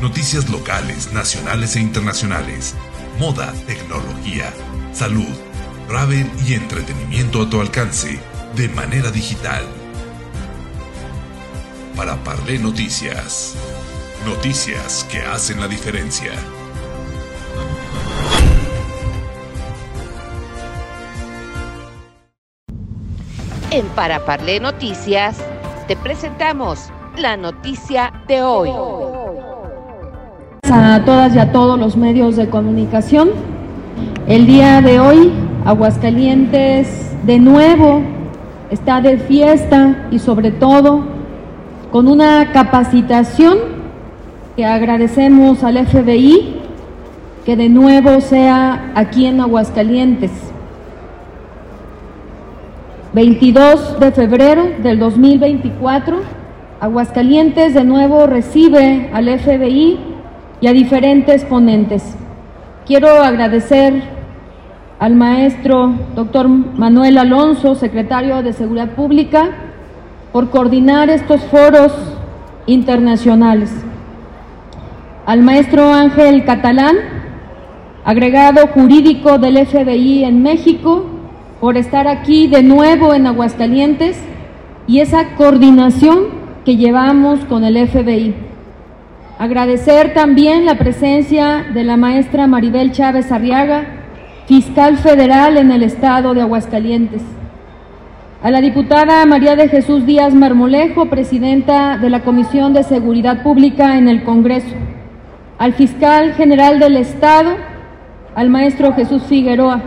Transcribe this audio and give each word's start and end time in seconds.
Noticias 0.00 0.50
locales, 0.50 1.10
nacionales 1.14 1.74
e 1.74 1.80
internacionales. 1.80 2.74
Moda, 3.18 3.52
tecnología, 3.66 4.52
salud, 4.92 5.34
travel 5.88 6.30
y 6.46 6.52
entretenimiento 6.52 7.40
a 7.40 7.48
tu 7.48 7.62
alcance 7.62 8.20
de 8.54 8.68
manera 8.68 9.10
digital. 9.10 9.64
Para 11.96 12.16
Parlé 12.16 12.58
Noticias. 12.58 13.54
Noticias 14.26 15.06
que 15.10 15.20
hacen 15.20 15.60
la 15.60 15.66
diferencia. 15.66 16.32
En 23.70 23.86
Para 23.88 24.24
Parlé 24.26 24.60
Noticias 24.60 25.38
te 25.88 25.96
presentamos 25.96 26.90
la 27.16 27.38
noticia 27.38 28.12
de 28.28 28.42
hoy. 28.42 29.05
A 30.68 31.04
todas 31.04 31.32
y 31.34 31.38
a 31.38 31.52
todos 31.52 31.78
los 31.78 31.96
medios 31.96 32.34
de 32.34 32.48
comunicación. 32.48 33.28
El 34.26 34.46
día 34.46 34.80
de 34.80 34.98
hoy, 34.98 35.30
Aguascalientes 35.64 37.12
de 37.24 37.38
nuevo 37.38 38.02
está 38.70 39.00
de 39.00 39.18
fiesta 39.18 40.08
y 40.10 40.18
sobre 40.18 40.50
todo 40.50 41.02
con 41.92 42.08
una 42.08 42.50
capacitación 42.52 43.58
que 44.56 44.64
agradecemos 44.64 45.62
al 45.62 45.86
FBI 45.86 46.62
que 47.44 47.56
de 47.56 47.68
nuevo 47.68 48.20
sea 48.20 48.90
aquí 48.96 49.26
en 49.26 49.40
Aguascalientes. 49.40 50.32
22 53.12 54.00
de 54.00 54.10
febrero 54.10 54.64
del 54.82 54.98
2024, 54.98 56.18
Aguascalientes 56.80 57.72
de 57.72 57.84
nuevo 57.84 58.26
recibe 58.26 59.10
al 59.12 59.26
FBI 59.38 60.15
y 60.66 60.68
a 60.68 60.72
diferentes 60.72 61.44
ponentes. 61.44 62.02
Quiero 62.86 63.22
agradecer 63.22 64.02
al 64.98 65.14
maestro 65.14 65.94
doctor 66.16 66.48
Manuel 66.48 67.18
Alonso, 67.18 67.76
secretario 67.76 68.42
de 68.42 68.52
Seguridad 68.52 68.88
Pública, 68.96 69.50
por 70.32 70.50
coordinar 70.50 71.08
estos 71.08 71.40
foros 71.42 71.92
internacionales. 72.66 73.72
Al 75.24 75.42
maestro 75.42 75.94
Ángel 75.94 76.44
Catalán, 76.44 76.96
agregado 78.04 78.66
jurídico 78.66 79.38
del 79.38 79.64
FBI 79.64 80.24
en 80.24 80.42
México, 80.42 81.06
por 81.60 81.76
estar 81.76 82.08
aquí 82.08 82.48
de 82.48 82.64
nuevo 82.64 83.14
en 83.14 83.28
Aguascalientes 83.28 84.20
y 84.88 84.98
esa 84.98 85.36
coordinación 85.36 86.24
que 86.64 86.76
llevamos 86.76 87.38
con 87.44 87.62
el 87.62 87.86
FBI. 87.86 88.45
Agradecer 89.38 90.14
también 90.14 90.64
la 90.64 90.76
presencia 90.76 91.66
de 91.74 91.84
la 91.84 91.96
maestra 91.96 92.46
Maribel 92.46 92.92
Chávez 92.92 93.30
Arriaga, 93.30 93.84
fiscal 94.46 94.96
federal 94.96 95.56
en 95.56 95.70
el 95.70 95.82
estado 95.82 96.32
de 96.32 96.40
Aguascalientes. 96.40 97.22
A 98.42 98.50
la 98.50 98.60
diputada 98.60 99.24
María 99.26 99.56
de 99.56 99.68
Jesús 99.68 100.06
Díaz 100.06 100.34
Marmolejo, 100.34 101.06
presidenta 101.06 101.98
de 101.98 102.10
la 102.10 102.20
Comisión 102.20 102.72
de 102.72 102.82
Seguridad 102.82 103.42
Pública 103.42 103.98
en 103.98 104.08
el 104.08 104.24
Congreso. 104.24 104.74
Al 105.58 105.74
fiscal 105.74 106.32
general 106.34 106.78
del 106.78 106.96
estado, 106.96 107.56
al 108.34 108.48
maestro 108.48 108.92
Jesús 108.94 109.22
Figueroa 109.24 109.82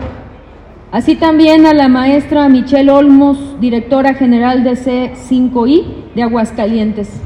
Así 0.92 1.14
también 1.14 1.66
a 1.66 1.72
la 1.72 1.88
maestra 1.88 2.48
Michelle 2.48 2.90
Olmos, 2.90 3.60
directora 3.60 4.14
general 4.14 4.64
de 4.64 4.72
C5I 4.72 5.84
de 6.16 6.22
Aguascalientes. 6.24 7.20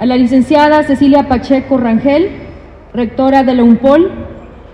A 0.00 0.06
la 0.06 0.16
licenciada 0.16 0.82
Cecilia 0.82 1.28
Pacheco 1.28 1.76
Rangel, 1.76 2.30
rectora 2.94 3.44
de 3.44 3.52
la. 3.52 4.08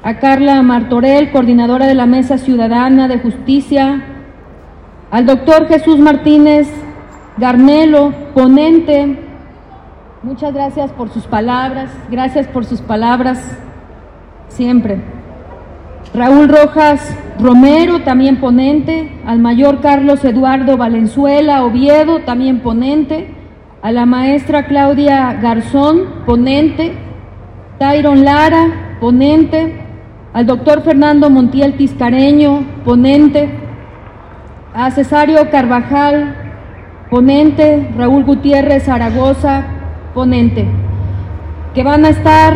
A 0.04 0.20
Carla 0.20 0.62
Martorell, 0.62 1.32
coordinadora 1.32 1.88
de 1.88 1.96
la 1.96 2.06
Mesa 2.06 2.38
Ciudadana 2.38 3.08
de 3.08 3.18
Justicia. 3.18 4.04
Al 5.10 5.26
doctor 5.26 5.66
Jesús 5.66 5.98
Martínez 5.98 6.68
Garnelo, 7.38 8.12
ponente. 8.34 9.18
Muchas 10.22 10.54
gracias 10.54 10.92
por 10.92 11.10
sus 11.10 11.24
palabras, 11.24 11.90
gracias 12.08 12.46
por 12.46 12.64
sus 12.64 12.80
palabras 12.80 13.58
siempre. 14.46 15.00
Raúl 16.14 16.48
Rojas 16.48 17.18
Romero, 17.40 18.02
también 18.02 18.38
ponente, 18.38 19.10
al 19.26 19.40
mayor 19.40 19.80
Carlos 19.80 20.24
Eduardo 20.24 20.76
Valenzuela 20.76 21.64
Oviedo, 21.64 22.20
también 22.20 22.60
ponente, 22.60 23.34
a 23.86 23.92
la 23.92 24.04
maestra 24.04 24.66
Claudia 24.66 25.34
Garzón, 25.34 26.24
ponente, 26.26 26.92
Tyron 27.78 28.24
Lara, 28.24 28.96
ponente, 28.98 29.76
al 30.32 30.44
doctor 30.44 30.82
Fernando 30.82 31.30
Montiel 31.30 31.76
Tiscareño, 31.76 32.64
ponente, 32.84 33.48
a 34.74 34.90
Cesario 34.90 35.50
Carvajal, 35.52 36.34
ponente, 37.10 37.88
Raúl 37.96 38.24
Gutiérrez 38.24 38.86
Zaragoza, 38.86 39.62
ponente, 40.14 40.66
que 41.72 41.84
van 41.84 42.06
a 42.06 42.08
estar 42.08 42.54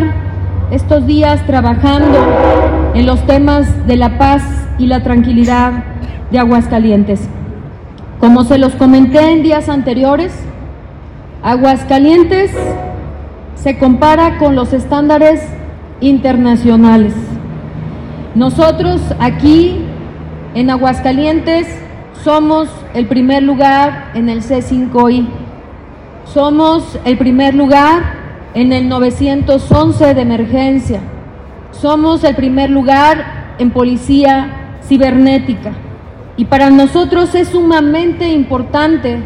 estos 0.72 1.06
días 1.06 1.46
trabajando 1.46 2.18
en 2.92 3.06
los 3.06 3.24
temas 3.24 3.86
de 3.86 3.96
la 3.96 4.18
paz 4.18 4.42
y 4.78 4.86
la 4.88 5.04
tranquilidad 5.04 5.84
de 6.32 6.40
Aguascalientes. 6.40 7.28
Como 8.18 8.42
se 8.42 8.58
los 8.58 8.74
comenté 8.74 9.30
en 9.30 9.44
días 9.44 9.68
anteriores, 9.68 10.49
Aguascalientes 11.42 12.50
se 13.54 13.78
compara 13.78 14.36
con 14.36 14.54
los 14.54 14.74
estándares 14.74 15.40
internacionales. 16.00 17.14
Nosotros 18.34 19.00
aquí 19.18 19.80
en 20.54 20.68
Aguascalientes 20.68 21.66
somos 22.22 22.68
el 22.92 23.06
primer 23.06 23.42
lugar 23.42 24.10
en 24.12 24.28
el 24.28 24.42
C5I. 24.42 25.28
Somos 26.26 26.98
el 27.06 27.16
primer 27.16 27.54
lugar 27.54 28.02
en 28.52 28.74
el 28.74 28.90
911 28.90 30.12
de 30.12 30.20
emergencia. 30.20 31.00
Somos 31.72 32.22
el 32.22 32.34
primer 32.34 32.68
lugar 32.68 33.54
en 33.58 33.70
policía 33.70 34.76
cibernética 34.86 35.72
y 36.36 36.44
para 36.44 36.68
nosotros 36.68 37.34
es 37.34 37.48
sumamente 37.48 38.28
importante 38.30 39.22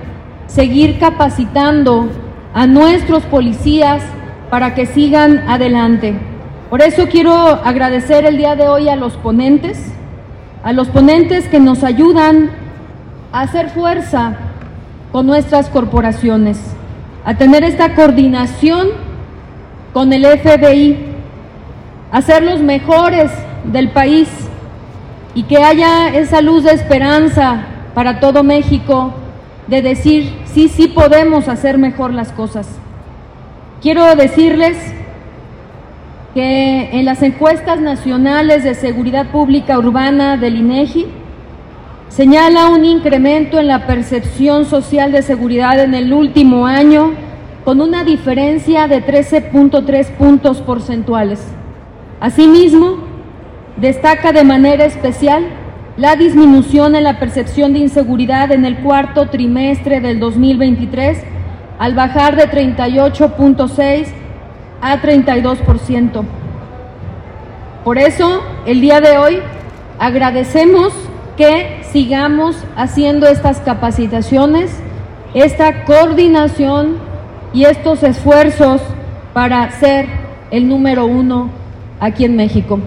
seguir 0.47 0.99
capacitando 0.99 2.09
a 2.53 2.67
nuestros 2.67 3.25
policías 3.25 4.03
para 4.51 4.75
que 4.75 4.87
sigan 4.87 5.49
adelante. 5.49 6.15
Por 6.71 6.83
eso 6.83 7.09
quiero 7.09 7.35
agradecer 7.35 8.25
el 8.25 8.37
día 8.37 8.57
de 8.57 8.69
hoy 8.69 8.89
a 8.89 8.97
los 8.97 9.15
ponentes, 9.15 9.93
a 10.63 10.73
los 10.73 10.89
ponentes 10.89 11.49
que 11.49 11.61
nos 11.61 11.85
ayudan 11.85 12.51
a 13.33 13.43
hacer 13.43 13.71
fuerza 13.71 14.35
con 15.13 15.27
nuestras 15.27 15.69
corporaciones, 15.69 16.61
a 17.25 17.35
tener 17.35 17.65
esta 17.65 17.95
coordinación 17.95 18.89
con 19.93 20.13
el 20.13 20.27
FBI 20.27 21.15
a 22.15 22.23
ser 22.23 22.45
los 22.45 22.61
mejores 22.61 23.33
del 23.65 23.91
país 23.91 24.29
y 25.35 25.43
que 25.43 25.57
haya 25.57 26.15
esa 26.15 26.41
luz 26.41 26.63
de 26.63 26.71
esperanza 26.71 27.63
para 27.93 28.21
todo 28.21 28.45
México 28.45 29.15
de 29.67 29.83
decir, 29.83 30.33
sí, 30.45 30.69
sí 30.69 30.89
podemos 30.89 31.49
hacer 31.49 31.79
mejor 31.79 32.13
las 32.13 32.33
cosas. 32.33 32.69
Quiero 33.81 34.15
decirles 34.17 34.77
que 36.35 36.91
en 36.93 37.05
las 37.05 37.23
encuestas 37.23 37.81
nacionales 37.81 38.65
de 38.65 38.75
seguridad 38.75 39.31
pública 39.31 39.79
urbana 39.79 40.37
del 40.37 40.57
INEGI 40.57 41.07
señala 42.09 42.69
un 42.69 42.85
incremento 42.85 43.59
en 43.59 43.69
la 43.69 43.87
percepción 43.87 44.67
social 44.67 45.13
de 45.13 45.23
seguridad 45.23 45.81
en 45.81 45.95
el 45.95 46.13
último 46.13 46.67
año 46.67 47.13
con 47.65 47.81
una 47.81 48.05
diferencia 48.05 48.89
de 48.89 49.05
13.3 49.05 50.17
puntos 50.17 50.61
porcentuales. 50.61 51.41
Asimismo, 52.21 52.99
destaca 53.77 54.33
de 54.33 54.45
manera 54.45 54.85
especial 54.85 55.45
la 55.97 56.17
disminución 56.17 56.97
en 56.97 57.05
la 57.05 57.21
percepción 57.21 57.73
de 57.73 57.79
inseguridad 57.79 58.51
en 58.51 58.65
el 58.65 58.79
cuarto 58.79 59.29
trimestre 59.29 60.01
del 60.01 60.19
2023 60.19 61.23
al 61.79 61.95
bajar 61.95 62.37
de 62.37 62.51
38.6 62.51 64.07
a 64.81 65.01
32%. 65.01 66.25
Por 67.85 67.99
eso, 67.99 68.43
el 68.67 68.81
día 68.81 69.01
de 69.01 69.19
hoy 69.19 69.39
agradecemos 69.99 70.93
que 71.37 71.83
sigamos 71.93 72.57
haciendo 72.77 73.27
estas 73.27 73.61
capacitaciones, 73.61 74.77
esta 75.35 75.85
coordinación 75.85 76.97
y 77.53 77.65
estos 77.65 78.03
esfuerzos 78.03 78.81
para 79.33 79.71
ser 79.73 80.07
el 80.51 80.69
número 80.69 81.07
uno 81.07 81.51
aquí 82.01 82.25
en 82.25 82.37
México. 82.37 82.81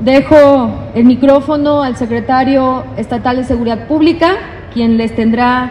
Dejo 0.00 0.70
el 0.94 1.04
micrófono 1.06 1.82
al 1.82 1.96
secretario 1.96 2.84
estatal 2.98 3.36
de 3.36 3.44
Seguridad 3.44 3.86
Pública, 3.86 4.32
quien 4.74 4.98
les 4.98 5.14
tendrá 5.16 5.70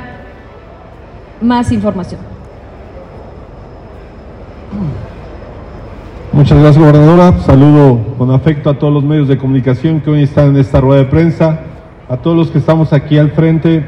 más 1.41 1.71
información. 1.71 2.21
Muchas 6.33 6.57
gracias, 6.59 6.77
gobernadora. 6.79 7.39
Saludo 7.39 7.99
con 8.17 8.31
afecto 8.31 8.71
a 8.71 8.79
todos 8.79 8.91
los 8.91 9.03
medios 9.03 9.27
de 9.27 9.37
comunicación 9.37 10.01
que 10.01 10.09
hoy 10.09 10.23
están 10.23 10.49
en 10.49 10.57
esta 10.57 10.81
rueda 10.81 11.03
de 11.03 11.07
prensa, 11.07 11.59
a 12.09 12.17
todos 12.17 12.35
los 12.35 12.49
que 12.49 12.57
estamos 12.57 12.93
aquí 12.93 13.19
al 13.19 13.31
frente, 13.31 13.85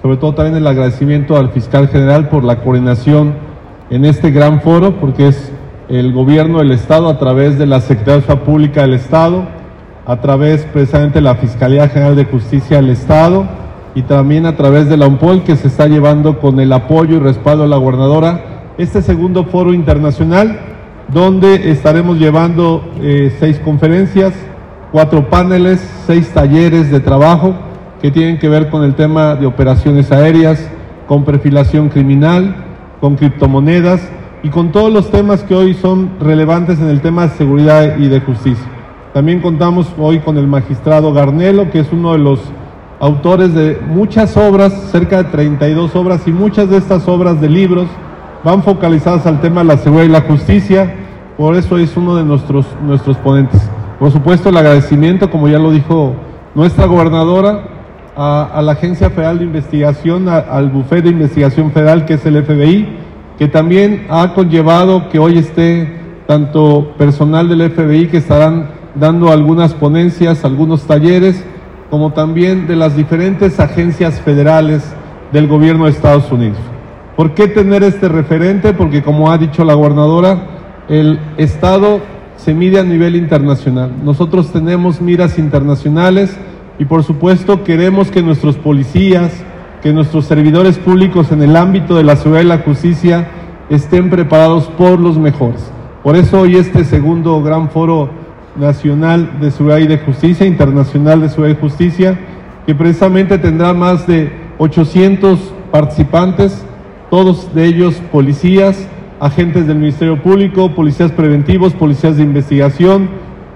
sobre 0.00 0.16
todo 0.16 0.34
también 0.34 0.56
el 0.56 0.66
agradecimiento 0.66 1.36
al 1.36 1.50
fiscal 1.50 1.88
general 1.88 2.28
por 2.28 2.44
la 2.44 2.60
coordinación 2.60 3.34
en 3.90 4.04
este 4.04 4.30
gran 4.30 4.60
foro, 4.60 5.00
porque 5.00 5.28
es 5.28 5.52
el 5.88 6.12
gobierno 6.12 6.60
del 6.60 6.70
Estado 6.70 7.08
a 7.08 7.18
través 7.18 7.58
de 7.58 7.66
la 7.66 7.80
Secretaría 7.80 8.44
Pública 8.44 8.82
del 8.82 8.94
Estado, 8.94 9.59
a 10.06 10.20
través 10.20 10.64
precisamente 10.64 11.18
de 11.18 11.22
la 11.22 11.36
Fiscalía 11.36 11.88
General 11.88 12.16
de 12.16 12.24
Justicia 12.24 12.78
del 12.78 12.90
Estado 12.90 13.46
y 13.94 14.02
también 14.02 14.46
a 14.46 14.56
través 14.56 14.88
de 14.88 14.96
la 14.96 15.06
UNPOL 15.06 15.42
que 15.42 15.56
se 15.56 15.68
está 15.68 15.86
llevando 15.86 16.38
con 16.38 16.60
el 16.60 16.72
apoyo 16.72 17.16
y 17.16 17.20
respaldo 17.20 17.64
de 17.64 17.68
la 17.68 17.76
gobernadora 17.76 18.40
este 18.78 19.02
segundo 19.02 19.44
foro 19.44 19.74
internacional 19.74 20.58
donde 21.12 21.70
estaremos 21.70 22.18
llevando 22.18 22.84
eh, 23.02 23.34
seis 23.40 23.58
conferencias, 23.58 24.32
cuatro 24.92 25.28
paneles, 25.28 25.80
seis 26.06 26.30
talleres 26.30 26.90
de 26.90 27.00
trabajo 27.00 27.54
que 28.00 28.10
tienen 28.10 28.38
que 28.38 28.48
ver 28.48 28.70
con 28.70 28.84
el 28.84 28.94
tema 28.94 29.34
de 29.34 29.46
operaciones 29.46 30.12
aéreas, 30.12 30.66
con 31.06 31.24
perfilación 31.24 31.88
criminal, 31.88 32.54
con 33.00 33.16
criptomonedas 33.16 34.00
y 34.42 34.48
con 34.48 34.72
todos 34.72 34.92
los 34.92 35.10
temas 35.10 35.42
que 35.42 35.54
hoy 35.54 35.74
son 35.74 36.12
relevantes 36.20 36.78
en 36.80 36.88
el 36.88 37.00
tema 37.00 37.26
de 37.26 37.36
seguridad 37.36 37.98
y 37.98 38.08
de 38.08 38.20
justicia. 38.20 38.79
También 39.12 39.40
contamos 39.40 39.88
hoy 39.98 40.20
con 40.20 40.38
el 40.38 40.46
magistrado 40.46 41.12
Garnelo, 41.12 41.70
que 41.70 41.80
es 41.80 41.92
uno 41.92 42.12
de 42.12 42.18
los 42.18 42.38
autores 43.00 43.52
de 43.54 43.80
muchas 43.84 44.36
obras, 44.36 44.72
cerca 44.92 45.22
de 45.22 45.24
32 45.24 45.96
obras, 45.96 46.28
y 46.28 46.30
muchas 46.30 46.70
de 46.70 46.76
estas 46.76 47.08
obras 47.08 47.40
de 47.40 47.48
libros 47.48 47.88
van 48.44 48.62
focalizadas 48.62 49.26
al 49.26 49.40
tema 49.40 49.62
de 49.62 49.66
la 49.66 49.78
seguridad 49.78 50.04
y 50.04 50.12
la 50.12 50.20
justicia, 50.20 50.94
por 51.36 51.56
eso 51.56 51.76
es 51.76 51.96
uno 51.96 52.14
de 52.14 52.22
nuestros, 52.22 52.66
nuestros 52.86 53.16
ponentes. 53.16 53.68
Por 53.98 54.12
supuesto, 54.12 54.50
el 54.50 54.56
agradecimiento, 54.56 55.28
como 55.28 55.48
ya 55.48 55.58
lo 55.58 55.72
dijo 55.72 56.14
nuestra 56.54 56.86
gobernadora, 56.86 57.64
a, 58.16 58.60
la 58.62 58.72
Agencia 58.72 59.10
Federal 59.10 59.38
de 59.38 59.44
Investigación, 59.44 60.28
al 60.28 60.70
Bufete 60.70 61.02
de 61.02 61.10
Investigación 61.10 61.72
Federal, 61.72 62.04
que 62.04 62.14
es 62.14 62.26
el 62.26 62.44
FBI, 62.44 62.86
que 63.38 63.48
también 63.48 64.06
ha 64.08 64.34
conllevado 64.34 65.08
que 65.08 65.18
hoy 65.18 65.38
esté 65.38 65.98
tanto 66.26 66.92
personal 66.96 67.48
del 67.48 67.70
FBI 67.70 68.08
que 68.08 68.18
estarán 68.18 68.79
dando 69.00 69.32
algunas 69.32 69.72
ponencias, 69.74 70.44
algunos 70.44 70.82
talleres, 70.82 71.42
como 71.88 72.12
también 72.12 72.68
de 72.68 72.76
las 72.76 72.94
diferentes 72.94 73.58
agencias 73.58 74.20
federales 74.20 74.84
del 75.32 75.48
gobierno 75.48 75.86
de 75.86 75.90
Estados 75.90 76.30
Unidos. 76.30 76.58
¿Por 77.16 77.34
qué 77.34 77.48
tener 77.48 77.82
este 77.82 78.08
referente? 78.08 78.72
Porque 78.72 79.02
como 79.02 79.30
ha 79.30 79.38
dicho 79.38 79.64
la 79.64 79.74
gobernadora, 79.74 80.84
el 80.88 81.18
Estado 81.38 82.00
se 82.36 82.54
mide 82.54 82.78
a 82.78 82.84
nivel 82.84 83.16
internacional. 83.16 83.90
Nosotros 84.04 84.52
tenemos 84.52 85.00
miras 85.00 85.38
internacionales 85.38 86.36
y 86.78 86.84
por 86.84 87.02
supuesto 87.02 87.64
queremos 87.64 88.10
que 88.10 88.22
nuestros 88.22 88.56
policías, 88.56 89.32
que 89.82 89.92
nuestros 89.92 90.26
servidores 90.26 90.78
públicos 90.78 91.32
en 91.32 91.42
el 91.42 91.56
ámbito 91.56 91.96
de 91.96 92.04
la 92.04 92.16
seguridad 92.16 92.44
y 92.44 92.48
la 92.48 92.58
justicia 92.58 93.28
estén 93.70 94.10
preparados 94.10 94.66
por 94.66 94.98
los 95.00 95.18
mejores. 95.18 95.70
Por 96.02 96.16
eso 96.16 96.40
hoy 96.40 96.56
este 96.56 96.84
segundo 96.84 97.42
gran 97.42 97.70
foro 97.70 98.19
nacional 98.56 99.40
de 99.40 99.50
seguridad 99.50 99.78
y 99.78 99.86
de 99.86 99.98
justicia, 99.98 100.46
internacional 100.46 101.20
de 101.20 101.28
seguridad 101.28 101.56
y 101.56 101.60
justicia, 101.60 102.18
que 102.66 102.74
precisamente 102.74 103.38
tendrá 103.38 103.72
más 103.74 104.06
de 104.06 104.32
800 104.58 105.38
participantes, 105.70 106.64
todos 107.10 107.54
de 107.54 107.66
ellos 107.66 107.94
policías, 108.12 108.86
agentes 109.20 109.66
del 109.66 109.78
Ministerio 109.78 110.22
Público, 110.22 110.74
policías 110.74 111.12
preventivos, 111.12 111.74
policías 111.74 112.16
de 112.16 112.22
investigación, 112.22 113.08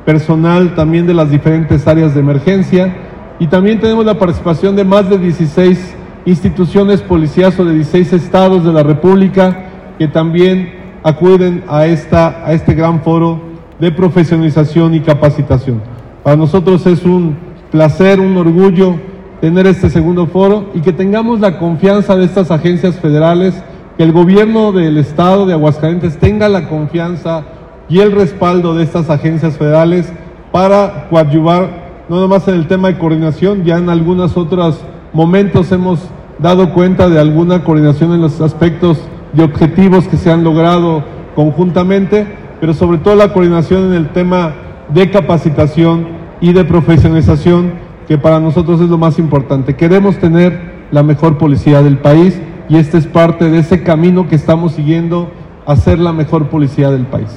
personal 0.05 0.75
también 0.75 1.06
de 1.06 1.14
las 1.14 1.31
diferentes 1.31 1.87
áreas 1.87 2.14
de 2.14 2.20
emergencia. 2.20 2.94
Y 3.38 3.46
también 3.46 3.81
tenemos 3.81 4.05
la 4.05 4.19
participación 4.19 4.76
de 4.76 4.85
más 4.85 5.08
de 5.08 5.19
16 5.19 5.96
instituciones 6.26 7.02
policías 7.02 7.58
o 7.58 7.64
de 7.64 7.75
16 7.75 8.12
estados 8.12 8.64
de 8.64 8.73
la 8.73 8.82
República 8.82 9.67
que 9.99 10.08
también 10.08 10.73
acuden 11.02 11.64
a, 11.69 11.87
esta, 11.87 12.46
a 12.46 12.52
este 12.52 12.75
gran 12.75 13.02
foro 13.02 13.53
de 13.78 13.92
profesionalización 13.92 14.94
y 14.94 15.00
capacitación. 15.00 15.80
Para 16.22 16.36
nosotros 16.36 16.86
es 16.86 17.04
un 17.04 17.36
placer, 17.70 18.20
un 18.20 18.36
orgullo 18.36 18.94
tener 19.40 19.66
este 19.66 19.90
segundo 19.90 20.26
foro 20.26 20.70
y 20.74 20.80
que 20.80 20.92
tengamos 20.92 21.40
la 21.40 21.58
confianza 21.58 22.16
de 22.16 22.24
estas 22.24 22.50
agencias 22.50 22.96
federales, 22.96 23.54
que 23.96 24.02
el 24.02 24.12
gobierno 24.12 24.72
del 24.72 24.96
estado 24.96 25.44
de 25.44 25.52
Aguascalientes 25.52 26.16
tenga 26.18 26.48
la 26.48 26.68
confianza 26.68 27.44
y 27.88 28.00
el 28.00 28.12
respaldo 28.12 28.74
de 28.74 28.84
estas 28.84 29.10
agencias 29.10 29.58
federales 29.58 30.10
para 30.50 31.08
coadyuvar 31.10 31.84
no 32.08 32.20
nomás 32.20 32.46
en 32.48 32.54
el 32.54 32.68
tema 32.68 32.88
de 32.88 32.98
coordinación, 32.98 33.64
ya 33.64 33.78
en 33.78 33.88
algunos 33.88 34.36
otros 34.36 34.80
momentos 35.12 35.72
hemos 35.72 36.00
dado 36.38 36.72
cuenta 36.72 37.08
de 37.08 37.18
alguna 37.18 37.64
coordinación 37.64 38.12
en 38.12 38.20
los 38.20 38.40
aspectos 38.40 38.98
de 39.32 39.42
objetivos 39.42 40.06
que 40.06 40.16
se 40.16 40.30
han 40.30 40.44
logrado 40.44 41.02
conjuntamente, 41.34 42.26
pero 42.60 42.74
sobre 42.74 42.98
todo 42.98 43.16
la 43.16 43.32
coordinación 43.32 43.84
en 43.86 43.94
el 43.94 44.08
tema 44.10 44.52
de 44.92 45.10
capacitación 45.10 46.06
y 46.40 46.52
de 46.52 46.64
profesionalización, 46.64 47.72
que 48.06 48.18
para 48.18 48.40
nosotros 48.40 48.80
es 48.80 48.88
lo 48.88 48.98
más 48.98 49.18
importante. 49.18 49.74
Queremos 49.76 50.18
tener 50.18 50.74
la 50.90 51.02
mejor 51.02 51.38
policía 51.38 51.82
del 51.82 51.98
país 51.98 52.40
y 52.68 52.76
este 52.76 52.98
es 52.98 53.06
parte 53.06 53.50
de 53.50 53.58
ese 53.58 53.82
camino 53.82 54.28
que 54.28 54.36
estamos 54.36 54.72
siguiendo 54.72 55.28
a 55.66 55.76
ser 55.76 55.98
la 55.98 56.12
mejor 56.12 56.48
policía 56.48 56.90
del 56.90 57.06
país. 57.06 57.28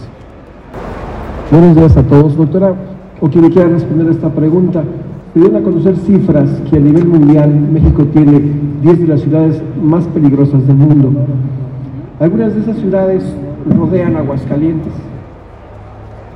Buenos 1.51 1.75
días 1.75 1.95
a 1.95 2.03
todos, 2.03 2.35
doctora 2.35 2.75
o 3.19 3.29
quien 3.29 3.49
quiera 3.49 3.69
responder 3.69 4.07
a 4.07 4.11
esta 4.11 4.29
pregunta. 4.29 4.83
Se 5.33 5.39
deben 5.39 5.55
a 5.55 5.61
conocer 5.61 5.95
cifras 5.97 6.49
que 6.69 6.77
a 6.77 6.79
nivel 6.79 7.05
mundial 7.05 7.49
México 7.49 8.05
tiene 8.05 8.41
10 8.81 9.01
de 9.01 9.07
las 9.07 9.21
ciudades 9.21 9.61
más 9.81 10.05
peligrosas 10.07 10.65
del 10.67 10.75
mundo. 10.75 11.11
Algunas 12.19 12.53
de 12.55 12.61
esas 12.61 12.77
ciudades 12.77 13.23
rodean 13.69 14.15
Aguascalientes. 14.15 14.93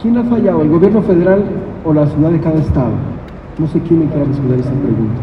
¿Quién 0.01 0.18
ha 0.18 0.24
fallado, 0.24 0.63
el 0.63 0.69
gobierno 0.69 1.03
federal 1.03 1.44
o 1.86 1.94
la 1.94 2.07
ciudad 2.07 2.31
de 2.31 2.39
cada 2.39 2.59
estado? 2.59 2.94
No 3.59 3.68
sé 3.68 3.80
quién 3.81 4.00
me 4.00 4.06
quiera 4.07 4.25
responder 4.25 4.59
esa 4.59 4.71
pregunta. 4.71 5.21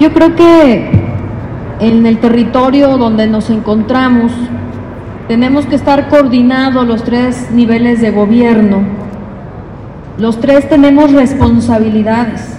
Yo 0.00 0.12
creo 0.12 0.34
que 0.34 0.90
en 1.78 2.06
el 2.06 2.18
territorio 2.18 2.98
donde 2.98 3.28
nos 3.28 3.48
encontramos 3.48 4.32
tenemos 5.28 5.66
que 5.66 5.76
estar 5.76 6.08
coordinados 6.08 6.84
los 6.84 7.04
tres 7.04 7.52
niveles 7.52 8.00
de 8.00 8.10
gobierno. 8.10 8.78
Los 10.18 10.40
tres 10.40 10.68
tenemos 10.68 11.12
responsabilidades. 11.12 12.56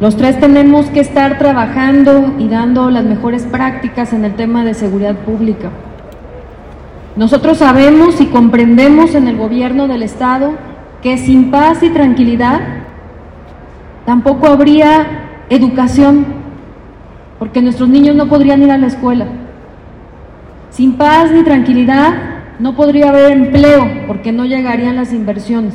Los 0.00 0.16
tres 0.16 0.40
tenemos 0.40 0.86
que 0.86 0.98
estar 0.98 1.38
trabajando 1.38 2.34
y 2.38 2.48
dando 2.48 2.90
las 2.90 3.04
mejores 3.04 3.44
prácticas 3.44 4.12
en 4.12 4.24
el 4.24 4.34
tema 4.34 4.64
de 4.64 4.74
seguridad 4.74 5.14
pública. 5.14 5.70
Nosotros 7.16 7.58
sabemos 7.58 8.20
y 8.20 8.26
comprendemos 8.26 9.14
en 9.14 9.26
el 9.26 9.36
gobierno 9.36 9.88
del 9.88 10.02
Estado 10.02 10.52
que 11.02 11.18
sin 11.18 11.50
paz 11.50 11.82
y 11.82 11.90
tranquilidad 11.90 12.60
tampoco 14.06 14.46
habría 14.46 15.46
educación, 15.48 16.26
porque 17.38 17.62
nuestros 17.62 17.88
niños 17.88 18.14
no 18.14 18.28
podrían 18.28 18.62
ir 18.62 18.70
a 18.70 18.78
la 18.78 18.86
escuela. 18.86 19.26
Sin 20.70 20.96
paz 20.96 21.32
ni 21.32 21.42
tranquilidad 21.42 22.12
no 22.60 22.76
podría 22.76 23.08
haber 23.08 23.32
empleo 23.32 23.88
porque 24.06 24.30
no 24.30 24.44
llegarían 24.44 24.96
las 24.96 25.12
inversiones. 25.12 25.74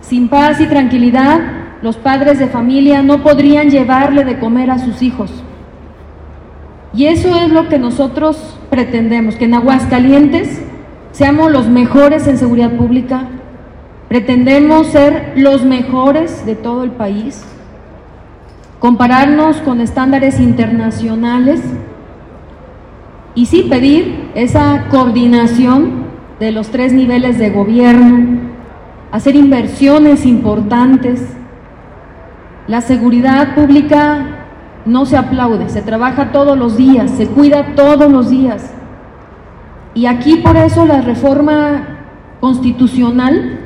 Sin 0.00 0.28
paz 0.28 0.60
y 0.60 0.66
tranquilidad 0.66 1.40
los 1.82 1.96
padres 1.96 2.38
de 2.38 2.46
familia 2.46 3.02
no 3.02 3.22
podrían 3.22 3.68
llevarle 3.68 4.24
de 4.24 4.38
comer 4.38 4.70
a 4.70 4.78
sus 4.78 5.02
hijos. 5.02 5.30
Y 6.94 7.06
eso 7.06 7.34
es 7.34 7.50
lo 7.50 7.68
que 7.68 7.78
nosotros 7.78 8.53
pretendemos, 8.70 9.36
que 9.36 9.44
en 9.44 9.54
Aguascalientes 9.54 10.60
seamos 11.12 11.50
los 11.50 11.68
mejores 11.68 12.26
en 12.26 12.38
seguridad 12.38 12.72
pública, 12.72 13.28
pretendemos 14.08 14.88
ser 14.88 15.32
los 15.36 15.64
mejores 15.64 16.44
de 16.44 16.54
todo 16.54 16.84
el 16.84 16.90
país, 16.90 17.44
compararnos 18.80 19.58
con 19.58 19.80
estándares 19.80 20.40
internacionales 20.40 21.60
y 23.34 23.46
sí 23.46 23.66
pedir 23.68 24.30
esa 24.34 24.86
coordinación 24.90 26.04
de 26.40 26.52
los 26.52 26.68
tres 26.68 26.92
niveles 26.92 27.38
de 27.38 27.50
gobierno, 27.50 28.40
hacer 29.10 29.36
inversiones 29.36 30.26
importantes. 30.26 31.22
La 32.66 32.80
seguridad 32.80 33.54
pública 33.54 34.33
no 34.84 35.06
se 35.06 35.16
aplaude, 35.16 35.68
se 35.68 35.82
trabaja 35.82 36.32
todos 36.32 36.58
los 36.58 36.76
días, 36.76 37.10
se 37.10 37.26
cuida 37.26 37.74
todos 37.74 38.10
los 38.10 38.30
días. 38.30 38.72
Y 39.94 40.06
aquí 40.06 40.36
por 40.36 40.56
eso 40.56 40.84
la 40.84 41.00
reforma 41.00 41.88
constitucional 42.40 43.60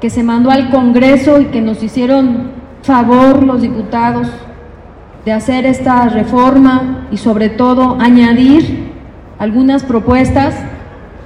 que 0.00 0.10
se 0.10 0.22
mandó 0.22 0.50
al 0.50 0.70
Congreso 0.70 1.40
y 1.40 1.46
que 1.46 1.60
nos 1.60 1.82
hicieron 1.82 2.52
favor 2.82 3.42
los 3.42 3.62
diputados 3.62 4.28
de 5.24 5.32
hacer 5.32 5.64
esta 5.64 6.08
reforma 6.08 7.06
y 7.10 7.16
sobre 7.16 7.48
todo 7.48 7.96
añadir 8.00 8.92
algunas 9.38 9.84
propuestas 9.84 10.54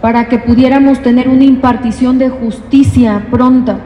para 0.00 0.28
que 0.28 0.38
pudiéramos 0.38 1.00
tener 1.00 1.28
una 1.28 1.44
impartición 1.44 2.18
de 2.18 2.28
justicia 2.28 3.26
pronta 3.30 3.78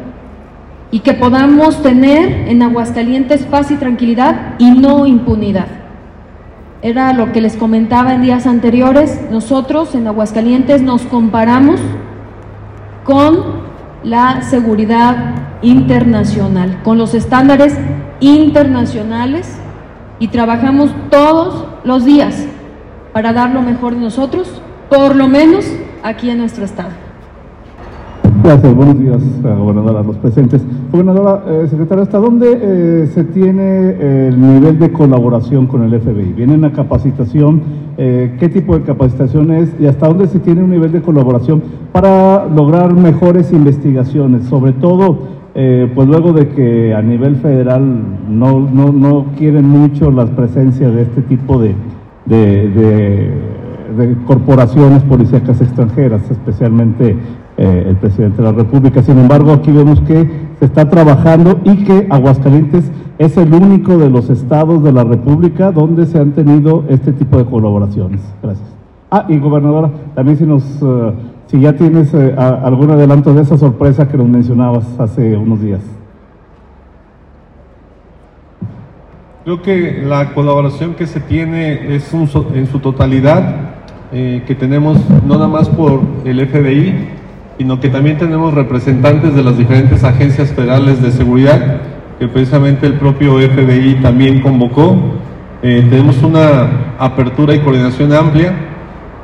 y 0.93 1.01
que 1.01 1.15
podamos 1.15 1.83
tener 1.83 2.49
en 2.49 2.63
Aguascalientes 2.63 3.45
paz 3.47 3.71
y 3.71 3.77
tranquilidad 3.77 4.55
y 4.59 4.71
no 4.71 5.07
impunidad. 5.07 5.67
Era 6.83 7.15
lo 7.15 7.33
que 7.33 7.41
les 7.41 7.57
comentaba 7.57 8.13
en 8.13 8.23
días 8.23 8.47
anteriores, 8.47 9.21
nosotros 9.31 9.95
en 9.95 10.07
Aguascalientes 10.07 10.83
nos 10.83 11.03
comparamos 11.03 11.81
con 13.05 13.63
la 14.05 14.43
seguridad 14.43 15.35
internacional, 15.63 16.83
con 16.85 16.99
los 16.99 17.15
estándares 17.15 17.79
internacionales 18.21 19.59
y 20.19 20.29
trabajamos 20.29 20.91
todos 21.11 21.67
los 21.85 22.05
días 22.05 22.47
para 23.15 23.33
dar 23.33 23.51
lo 23.51 23.63
mejor 23.63 23.95
de 23.95 24.01
nosotros, 24.01 24.61
por 24.91 25.17
lo 25.17 25.27
menos 25.27 25.65
aquí 26.03 26.29
en 26.29 26.39
nuestro 26.39 26.65
estado. 26.67 27.12
Gracias, 28.43 28.75
buenos 28.75 28.99
días, 28.99 29.23
gobernadora, 29.41 30.01
a 30.01 30.03
los 30.03 30.17
presentes. 30.17 30.67
Gobernadora, 30.91 31.45
eh, 31.47 31.69
secretaria, 31.71 32.03
¿hasta 32.03 32.19
dónde 32.19 32.59
eh, 32.61 33.07
se 33.15 33.23
tiene 33.23 34.27
el 34.27 34.41
nivel 34.41 34.81
de 34.81 34.91
colaboración 34.91 35.69
con 35.69 35.85
el 35.85 36.01
FBI? 36.01 36.33
¿Viene 36.33 36.55
una 36.55 36.73
capacitación? 36.73 37.63
Eh, 37.97 38.35
¿Qué 38.41 38.49
tipo 38.49 38.77
de 38.77 38.83
capacitación 38.83 39.53
es? 39.53 39.73
¿Y 39.79 39.87
hasta 39.87 40.09
dónde 40.09 40.27
se 40.27 40.41
tiene 40.41 40.65
un 40.65 40.71
nivel 40.71 40.91
de 40.91 41.03
colaboración 41.03 41.63
para 41.93 42.49
lograr 42.49 42.93
mejores 42.95 43.53
investigaciones? 43.53 44.47
Sobre 44.47 44.73
todo, 44.73 45.19
pues 45.55 46.09
luego 46.09 46.33
de 46.33 46.49
que 46.49 46.95
a 46.95 47.03
nivel 47.03 47.37
federal 47.37 47.83
no, 48.29 48.59
no, 48.59 48.91
no 48.91 49.27
quieren 49.39 49.69
mucho 49.69 50.11
las 50.11 50.31
presencias 50.31 50.93
de 50.93 51.03
este 51.03 51.23
tipo 51.23 51.61
de, 51.61 51.77
de, 52.27 52.69
de 53.97 54.17
corporaciones 54.27 55.03
policíacas 55.05 55.61
extranjeras, 55.61 56.29
especialmente 56.31 57.17
eh, 57.63 57.85
el 57.91 57.95
presidente 57.95 58.39
de 58.39 58.43
la 58.43 58.51
República. 58.51 59.05
Sin 59.05 59.17
embargo, 59.17 59.53
aquí 59.53 59.71
vemos 59.71 60.01
que 60.01 60.29
se 60.59 60.65
está 60.65 60.89
trabajando 60.89 61.61
y 61.63 61.85
que 61.85 62.09
Aguascalientes 62.11 62.91
es 63.19 63.37
el 63.37 63.55
único 63.55 63.99
de 63.99 64.11
los 64.11 64.31
estados 64.31 64.83
de 64.83 64.91
la 64.91 65.05
República 65.05 65.71
donde 65.71 66.07
se 66.07 66.19
han 66.19 66.33
tenido 66.33 66.83
este 66.89 67.13
tipo 67.13 67.39
de 67.39 67.45
colaboraciones. 67.45 68.21
Gracias. 68.43 68.67
Ah, 69.13 69.27
y 69.29 69.39
gobernadora, 69.39 69.93
también 70.17 70.39
si 70.39 70.45
nos, 70.45 70.65
eh, 70.83 71.13
si 71.47 71.61
ya 71.61 71.75
tienes 71.75 72.13
eh, 72.15 72.35
algún 72.37 72.91
adelanto 72.91 73.33
de 73.33 73.43
esa 73.43 73.57
sorpresa 73.57 74.09
que 74.09 74.17
nos 74.17 74.27
mencionabas 74.27 74.99
hace 74.99 75.37
unos 75.37 75.63
días. 75.63 75.83
Creo 79.45 79.63
que 79.63 80.03
la 80.05 80.35
colaboración 80.35 80.95
que 80.95 81.07
se 81.07 81.21
tiene 81.21 81.95
es 81.95 82.13
en 82.13 82.67
su 82.67 82.81
totalidad, 82.81 83.55
que 84.11 84.57
tenemos 84.59 84.99
no 85.25 85.35
nada 85.35 85.49
más 85.49 85.69
por 85.69 86.01
el 86.25 86.45
FBI, 86.47 87.22
sino 87.63 87.79
que 87.79 87.91
también 87.91 88.19
tenemos 88.19 88.53
representantes 88.55 89.37
de 89.37 89.45
las 89.45 89.57
diferentes 89.57 90.03
agencias 90.03 90.51
federales 90.51 91.01
de 91.01 91.13
seguridad, 91.13 91.77
que 92.19 92.27
precisamente 92.27 92.89
el 92.89 92.95
propio 92.95 93.35
FBI 93.39 94.01
también 94.03 94.41
convocó. 94.41 94.97
Eh, 95.63 95.87
tenemos 95.89 96.21
una 96.25 96.97
apertura 96.99 97.55
y 97.55 97.61
coordinación 97.61 98.13
amplia. 98.13 98.53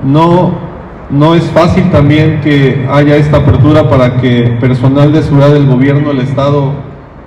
No, 0.04 0.52
no 1.10 1.34
es 1.34 1.42
fácil 1.50 1.90
también 1.90 2.40
que 2.40 2.86
haya 2.88 3.16
esta 3.16 3.38
apertura 3.38 3.90
para 3.90 4.20
que 4.20 4.56
personal 4.60 5.12
de 5.12 5.24
seguridad 5.24 5.50
del 5.50 5.66
gobierno 5.66 6.10
del 6.10 6.20
Estado 6.20 6.74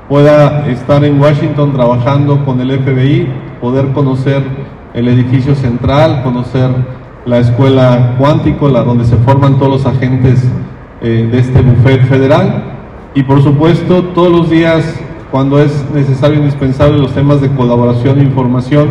pueda 0.08 0.66
estar 0.70 1.04
en 1.04 1.20
Washington 1.20 1.74
trabajando 1.74 2.46
con 2.46 2.62
el 2.62 2.72
FBI, 2.80 3.28
poder 3.60 3.88
conocer 3.88 4.44
el 4.94 5.10
edificio 5.10 5.56
central, 5.56 6.24
conocer 6.24 6.70
la 7.26 7.40
escuela 7.40 8.16
cuántico, 8.18 8.70
la 8.70 8.84
donde 8.84 9.04
se 9.04 9.18
forman 9.18 9.60
todos 9.60 9.84
los 9.84 9.86
agentes 9.86 10.50
eh, 11.04 11.28
de 11.32 11.40
este 11.40 11.62
buffet 11.62 12.04
federal 12.06 12.64
y 13.16 13.24
por 13.24 13.42
supuesto 13.42 14.04
todos 14.14 14.32
los 14.32 14.52
días 14.52 15.02
cuando 15.32 15.60
es 15.60 15.84
necesario 15.96 16.36
e 16.36 16.42
indispensable 16.42 17.00
los 17.00 17.12
temas 17.12 17.42
de 17.42 17.50
colaboración 17.50 18.20
e 18.20 18.24
información 18.24 18.88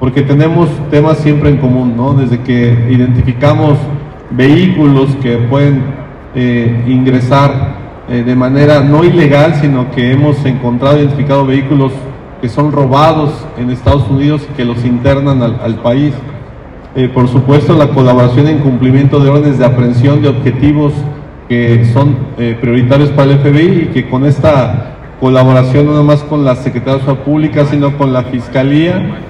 porque 0.00 0.22
tenemos 0.22 0.70
temas 0.90 1.18
siempre 1.18 1.50
en 1.50 1.58
común, 1.58 1.98
¿no? 1.98 2.14
Desde 2.14 2.40
que 2.40 2.88
identificamos 2.90 3.76
vehículos 4.30 5.10
que 5.22 5.36
pueden 5.36 5.82
eh, 6.34 6.82
ingresar 6.88 7.74
eh, 8.08 8.22
de 8.22 8.34
manera 8.34 8.80
no 8.80 9.04
ilegal, 9.04 9.56
sino 9.56 9.90
que 9.90 10.12
hemos 10.12 10.42
encontrado, 10.46 10.96
identificado 10.96 11.44
vehículos 11.44 11.92
que 12.40 12.48
son 12.48 12.72
robados 12.72 13.46
en 13.58 13.68
Estados 13.70 14.08
Unidos 14.08 14.48
y 14.50 14.56
que 14.56 14.64
los 14.64 14.82
internan 14.86 15.42
al, 15.42 15.60
al 15.62 15.74
país. 15.74 16.14
por 17.12 17.28
supuesto, 17.28 17.74
la 17.74 17.88
colaboración 17.88 18.46
en 18.46 18.60
cumplimiento 18.60 19.20
de 19.20 19.28
órdenes 19.28 19.58
de 19.58 19.66
aprehensión 19.66 20.22
de 20.22 20.28
objetivos 20.28 20.94
que 21.48 21.84
son 21.92 22.16
eh, 22.38 22.56
prioritarios 22.60 23.10
para 23.10 23.32
el 23.32 23.38
FBI 23.38 23.82
y 23.82 23.86
que 23.92 24.08
con 24.08 24.24
esta 24.24 24.96
colaboración 25.20 25.86
no 25.86 26.02
más 26.02 26.22
con 26.22 26.44
la 26.44 26.56
Secretaría 26.56 27.04
de 27.04 27.14
Pública, 27.14 27.64
sino 27.66 27.96
con 27.96 28.12
la 28.12 28.24
Fiscalía 28.24 29.20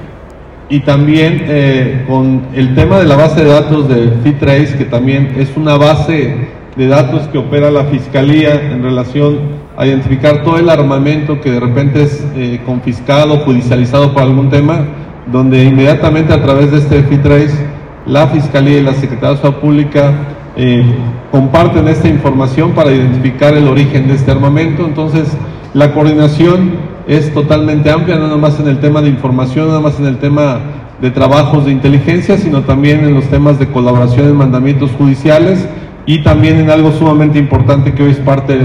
y 0.68 0.80
también 0.80 1.44
eh, 1.46 2.04
con 2.08 2.42
el 2.54 2.74
tema 2.74 2.98
de 2.98 3.06
la 3.06 3.16
base 3.16 3.44
de 3.44 3.50
datos 3.50 3.88
de 3.88 4.12
FITRACE, 4.22 4.78
que 4.78 4.84
también 4.86 5.34
es 5.36 5.56
una 5.56 5.76
base 5.76 6.48
de 6.76 6.86
datos 6.88 7.28
que 7.28 7.38
opera 7.38 7.70
la 7.70 7.84
Fiscalía 7.84 8.54
en 8.54 8.82
relación 8.82 9.38
a 9.76 9.86
identificar 9.86 10.42
todo 10.42 10.58
el 10.58 10.70
armamento 10.70 11.40
que 11.40 11.50
de 11.50 11.60
repente 11.60 12.02
es 12.02 12.26
eh, 12.36 12.60
confiscado, 12.64 13.38
judicializado 13.38 14.12
por 14.12 14.22
algún 14.22 14.48
tema, 14.48 14.86
donde 15.30 15.64
inmediatamente 15.64 16.32
a 16.32 16.42
través 16.42 16.70
de 16.70 16.78
este 16.78 17.02
FITRACE 17.02 17.66
la 18.06 18.28
Fiscalía 18.28 18.78
y 18.78 18.82
la 18.82 18.94
Secretaría 18.94 19.40
de 19.40 19.52
Pública 19.52 20.12
eh, 20.56 20.84
comparten 21.32 21.88
esta 21.88 22.08
información 22.08 22.72
para 22.72 22.92
identificar 22.92 23.54
el 23.54 23.66
origen 23.66 24.06
de 24.06 24.14
este 24.14 24.30
armamento. 24.30 24.86
Entonces, 24.86 25.26
la 25.72 25.92
coordinación 25.92 26.72
es 27.08 27.34
totalmente 27.34 27.90
amplia, 27.90 28.16
no 28.16 28.26
nada 28.26 28.36
más 28.36 28.60
en 28.60 28.68
el 28.68 28.78
tema 28.78 29.02
de 29.02 29.08
información, 29.08 29.68
nada 29.68 29.80
más 29.80 29.98
en 29.98 30.06
el 30.06 30.18
tema 30.18 30.60
de 31.00 31.10
trabajos 31.10 31.64
de 31.64 31.72
inteligencia, 31.72 32.38
sino 32.38 32.62
también 32.62 33.00
en 33.00 33.14
los 33.14 33.24
temas 33.24 33.58
de 33.58 33.66
colaboración 33.66 34.28
en 34.28 34.36
mandamientos 34.36 34.92
judiciales 34.92 35.68
y 36.06 36.22
también 36.22 36.60
en 36.60 36.70
algo 36.70 36.92
sumamente 36.92 37.38
importante 37.38 37.92
que 37.92 38.04
hoy 38.04 38.10
es 38.12 38.18
parte 38.18 38.56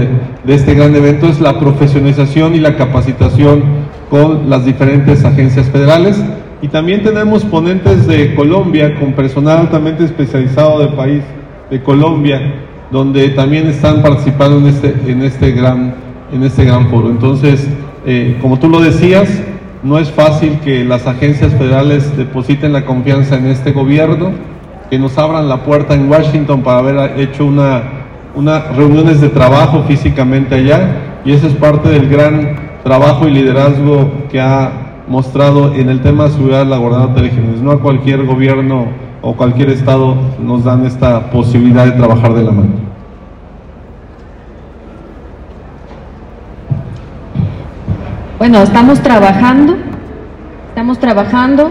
de 0.44 0.54
este 0.54 0.74
gran 0.74 0.94
evento, 0.94 1.26
es 1.26 1.40
la 1.40 1.58
profesionalización 1.58 2.54
y 2.54 2.60
la 2.60 2.76
capacitación 2.76 3.64
con 4.08 4.48
las 4.48 4.64
diferentes 4.64 5.24
agencias 5.24 5.66
federales. 5.66 6.22
Y 6.62 6.68
también 6.68 7.02
tenemos 7.02 7.44
ponentes 7.44 8.06
de 8.06 8.34
Colombia 8.34 8.94
con 9.00 9.14
personal 9.14 9.58
altamente 9.58 10.04
especializado 10.04 10.78
del 10.78 10.90
país 10.90 11.22
de 11.70 11.82
Colombia, 11.82 12.40
donde 12.90 13.28
también 13.30 13.66
están 13.68 14.02
participando 14.02 14.58
en 14.58 14.66
este, 14.66 14.94
en 15.06 15.22
este, 15.22 15.52
gran, 15.52 15.94
en 16.32 16.42
este 16.42 16.64
gran 16.64 16.88
foro. 16.88 17.08
Entonces, 17.08 17.68
eh, 18.04 18.36
como 18.40 18.58
tú 18.58 18.68
lo 18.68 18.80
decías, 18.80 19.28
no 19.82 19.98
es 19.98 20.10
fácil 20.10 20.58
que 20.64 20.84
las 20.84 21.06
agencias 21.06 21.54
federales 21.54 22.16
depositen 22.16 22.72
la 22.72 22.84
confianza 22.84 23.36
en 23.36 23.46
este 23.46 23.72
gobierno, 23.72 24.32
que 24.90 24.98
nos 24.98 25.16
abran 25.18 25.48
la 25.48 25.62
puerta 25.64 25.94
en 25.94 26.10
Washington 26.10 26.62
para 26.62 26.78
haber 26.78 27.20
hecho 27.20 27.46
una, 27.46 27.82
una 28.34 28.60
reuniones 28.72 29.20
de 29.20 29.28
trabajo 29.28 29.84
físicamente 29.84 30.56
allá, 30.56 31.20
y 31.24 31.32
eso 31.32 31.46
es 31.46 31.54
parte 31.54 31.88
del 31.88 32.08
gran 32.08 32.80
trabajo 32.82 33.28
y 33.28 33.30
liderazgo 33.30 34.10
que 34.30 34.40
ha 34.40 35.04
mostrado 35.06 35.74
en 35.74 35.88
el 35.88 36.00
tema 36.00 36.24
de 36.24 36.30
seguridad 36.30 36.66
la 36.66 36.78
gobernadora 36.78 37.28
Jiménez. 37.28 37.60
No 37.60 37.72
a 37.72 37.80
cualquier 37.80 38.24
gobierno 38.24 38.86
o 39.22 39.34
cualquier 39.34 39.70
estado 39.70 40.16
nos 40.38 40.64
dan 40.64 40.86
esta 40.86 41.30
posibilidad 41.30 41.84
de 41.84 41.92
trabajar 41.92 42.34
de 42.34 42.42
la 42.42 42.50
mano. 42.50 42.90
Bueno, 48.38 48.62
estamos 48.62 49.00
trabajando, 49.00 49.76
estamos 50.68 50.98
trabajando. 50.98 51.70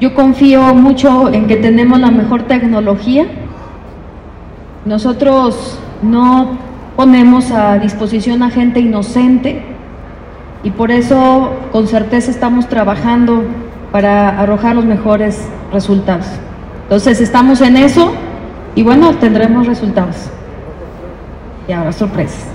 Yo 0.00 0.14
confío 0.14 0.74
mucho 0.74 1.32
en 1.32 1.48
que 1.48 1.56
tenemos 1.56 1.98
la 1.98 2.12
mejor 2.12 2.42
tecnología. 2.44 3.26
Nosotros 4.84 5.80
no 6.02 6.58
ponemos 6.94 7.50
a 7.50 7.78
disposición 7.78 8.44
a 8.44 8.50
gente 8.50 8.78
inocente 8.78 9.62
y 10.62 10.70
por 10.70 10.92
eso 10.92 11.50
con 11.72 11.88
certeza 11.88 12.30
estamos 12.30 12.68
trabajando 12.68 13.42
para 13.90 14.38
arrojar 14.40 14.76
los 14.76 14.84
mejores 14.84 15.48
resultados. 15.72 16.26
Entonces 16.86 17.20
estamos 17.20 17.60
en 17.62 17.76
eso 17.78 18.12
y 18.76 18.84
bueno, 18.84 19.12
tendremos 19.16 19.66
resultados. 19.66 20.30
Y 21.66 21.72
ahora 21.72 21.90
sorpresas. 21.90 22.46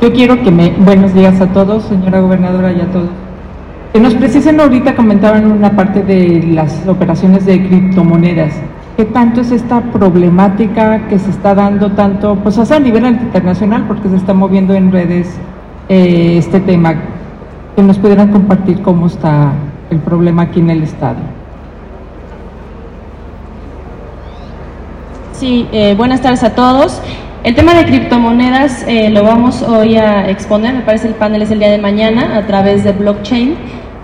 Yo 0.00 0.10
quiero 0.14 0.42
que 0.42 0.50
me, 0.50 0.70
buenos 0.70 1.12
días 1.12 1.38
a 1.42 1.48
todos, 1.48 1.82
señora 1.84 2.20
gobernadora 2.20 2.72
y 2.72 2.80
a 2.80 2.86
todos. 2.90 3.10
Que 3.92 4.00
nos 4.00 4.14
precisen 4.14 4.60
ahorita, 4.60 4.96
comentaban 4.96 5.52
una 5.52 5.76
parte 5.76 6.02
de 6.02 6.42
las 6.54 6.88
operaciones 6.88 7.44
de 7.44 7.62
criptomonedas. 7.68 8.54
¿Qué 8.96 9.04
tanto 9.04 9.42
es 9.42 9.52
esta 9.52 9.82
problemática 9.82 11.06
que 11.08 11.18
se 11.18 11.28
está 11.28 11.54
dando 11.54 11.92
tanto, 11.92 12.34
pues 12.36 12.58
a 12.58 12.80
nivel 12.80 13.04
internacional, 13.04 13.84
porque 13.86 14.08
se 14.08 14.16
está 14.16 14.32
moviendo 14.32 14.72
en 14.72 14.90
redes 14.90 15.28
eh, 15.90 16.36
este 16.38 16.60
tema? 16.60 16.94
Que 17.76 17.82
nos 17.82 17.98
pudieran 17.98 18.32
compartir 18.32 18.80
cómo 18.80 19.06
está 19.06 19.52
el 19.90 19.98
problema 19.98 20.44
aquí 20.44 20.60
en 20.60 20.70
el 20.70 20.82
Estado. 20.82 21.41
Sí, 25.42 25.66
eh, 25.72 25.96
buenas 25.96 26.20
tardes 26.20 26.44
a 26.44 26.54
todos. 26.54 27.02
El 27.42 27.56
tema 27.56 27.74
de 27.74 27.84
criptomonedas 27.84 28.84
eh, 28.86 29.10
lo 29.10 29.24
vamos 29.24 29.60
hoy 29.62 29.96
a 29.96 30.30
exponer, 30.30 30.72
me 30.72 30.82
parece 30.82 31.08
el 31.08 31.16
panel 31.16 31.42
es 31.42 31.50
el 31.50 31.58
día 31.58 31.72
de 31.72 31.78
mañana 31.78 32.36
a 32.38 32.46
través 32.46 32.84
de 32.84 32.92
blockchain. 32.92 33.56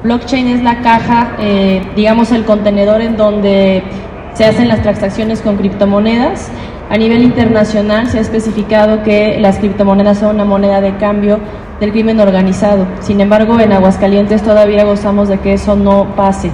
Blockchain 0.02 0.48
es 0.48 0.64
la 0.64 0.80
caja, 0.80 1.36
eh, 1.38 1.80
digamos 1.94 2.32
el 2.32 2.44
contenedor 2.44 3.02
en 3.02 3.16
donde 3.16 3.84
se 4.34 4.46
hacen 4.46 4.66
las 4.66 4.82
transacciones 4.82 5.40
con 5.40 5.58
criptomonedas. 5.58 6.50
A 6.90 6.98
nivel 6.98 7.22
internacional 7.22 8.08
se 8.08 8.18
ha 8.18 8.20
especificado 8.20 9.04
que 9.04 9.38
las 9.38 9.58
criptomonedas 9.58 10.18
son 10.18 10.34
una 10.34 10.44
moneda 10.44 10.80
de 10.80 10.96
cambio 10.96 11.38
del 11.78 11.92
crimen 11.92 12.18
organizado. 12.18 12.84
Sin 12.98 13.20
embargo, 13.20 13.60
en 13.60 13.72
Aguascalientes 13.72 14.42
todavía 14.42 14.82
gozamos 14.82 15.28
de 15.28 15.38
que 15.38 15.52
eso 15.52 15.76
no 15.76 16.16
pase. 16.16 16.50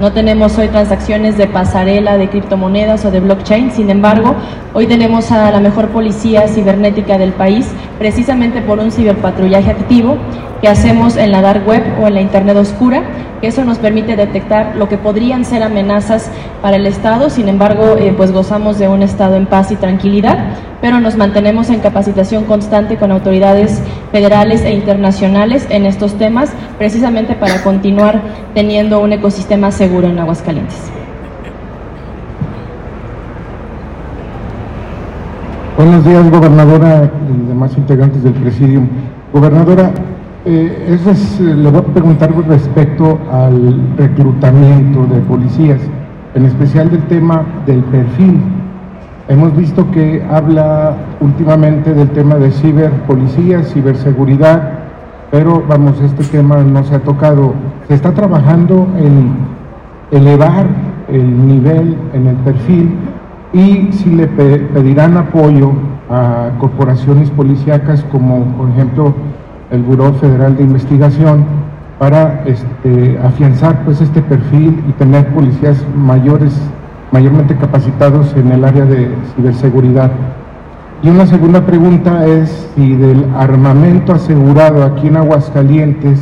No 0.00 0.12
tenemos 0.12 0.58
hoy 0.58 0.66
transacciones 0.68 1.38
de 1.38 1.46
pasarela 1.46 2.18
de 2.18 2.28
criptomonedas 2.28 3.04
o 3.04 3.12
de 3.12 3.20
blockchain, 3.20 3.70
sin 3.70 3.90
embargo, 3.90 4.34
hoy 4.72 4.88
tenemos 4.88 5.30
a 5.30 5.52
la 5.52 5.60
mejor 5.60 5.90
policía 5.90 6.48
cibernética 6.48 7.16
del 7.16 7.32
país, 7.32 7.70
precisamente 8.00 8.60
por 8.60 8.80
un 8.80 8.90
ciberpatrullaje 8.90 9.70
activo 9.70 10.18
que 10.60 10.66
hacemos 10.66 11.16
en 11.16 11.30
la 11.30 11.42
dark 11.42 11.64
web 11.68 11.82
o 12.02 12.08
en 12.08 12.14
la 12.14 12.20
internet 12.22 12.56
oscura, 12.56 13.04
eso 13.46 13.64
nos 13.64 13.78
permite 13.78 14.16
detectar 14.16 14.76
lo 14.76 14.88
que 14.88 14.98
podrían 14.98 15.44
ser 15.44 15.62
amenazas 15.62 16.30
para 16.62 16.76
el 16.76 16.86
Estado, 16.86 17.30
sin 17.30 17.48
embargo, 17.48 17.96
eh, 17.98 18.12
pues 18.16 18.32
gozamos 18.32 18.78
de 18.78 18.88
un 18.88 19.02
Estado 19.02 19.36
en 19.36 19.46
paz 19.46 19.70
y 19.70 19.76
tranquilidad, 19.76 20.38
pero 20.80 21.00
nos 21.00 21.16
mantenemos 21.16 21.70
en 21.70 21.80
capacitación 21.80 22.44
constante 22.44 22.96
con 22.96 23.10
autoridades 23.10 23.82
federales 24.12 24.62
e 24.64 24.72
internacionales 24.72 25.66
en 25.70 25.86
estos 25.86 26.14
temas, 26.14 26.52
precisamente 26.78 27.34
para 27.34 27.62
continuar 27.62 28.20
teniendo 28.54 29.00
un 29.00 29.12
ecosistema 29.12 29.70
seguro 29.70 30.08
en 30.08 30.18
Aguascalientes. 30.18 30.90
Buenos 35.76 36.04
días, 36.04 36.30
gobernadora 36.30 37.10
y 37.28 37.48
demás 37.48 37.76
integrantes 37.76 38.22
del 38.22 38.32
presidium. 38.34 38.88
Gobernadora, 39.32 39.90
eh, 40.46 40.98
es, 41.06 41.40
eh, 41.40 41.54
le 41.54 41.70
voy 41.70 41.80
a 41.80 41.84
preguntar 41.84 42.30
respecto 42.46 43.18
al 43.32 43.96
reclutamiento 43.96 45.06
de 45.06 45.20
policías, 45.20 45.80
en 46.34 46.44
especial 46.44 46.90
del 46.90 47.02
tema 47.04 47.44
del 47.66 47.82
perfil. 47.84 48.40
Hemos 49.28 49.56
visto 49.56 49.90
que 49.90 50.22
habla 50.30 50.96
últimamente 51.20 51.94
del 51.94 52.10
tema 52.10 52.34
de 52.34 52.50
ciberpolicía, 52.50 53.62
ciberseguridad, 53.62 54.80
pero 55.30 55.62
vamos, 55.66 55.98
este 56.02 56.24
tema 56.24 56.62
no 56.62 56.84
se 56.84 56.96
ha 56.96 57.00
tocado. 57.00 57.54
Se 57.88 57.94
está 57.94 58.12
trabajando 58.12 58.86
en 58.98 59.32
elevar 60.10 60.66
el 61.08 61.46
nivel 61.48 61.96
en 62.12 62.26
el 62.26 62.36
perfil 62.36 62.94
y 63.52 63.92
si 63.92 64.10
le 64.10 64.26
pedirán 64.26 65.16
apoyo 65.16 65.72
a 66.10 66.50
corporaciones 66.58 67.30
policíacas 67.30 68.04
como 68.12 68.44
por 68.56 68.68
ejemplo 68.70 69.14
el 69.74 69.82
Buró 69.82 70.12
Federal 70.14 70.56
de 70.56 70.62
Investigación 70.62 71.44
para 71.98 72.44
este, 72.46 73.18
afianzar 73.22 73.84
pues 73.84 74.00
este 74.00 74.22
perfil 74.22 74.82
y 74.88 74.92
tener 74.92 75.26
policías 75.28 75.84
mayores, 75.96 76.52
mayormente 77.12 77.56
capacitados 77.56 78.34
en 78.36 78.52
el 78.52 78.64
área 78.64 78.84
de 78.84 79.10
ciberseguridad. 79.34 80.10
Y 81.02 81.08
una 81.08 81.26
segunda 81.26 81.60
pregunta 81.66 82.26
es 82.26 82.70
si 82.74 82.94
del 82.94 83.26
armamento 83.36 84.14
asegurado 84.14 84.84
aquí 84.84 85.08
en 85.08 85.16
Aguascalientes, 85.16 86.20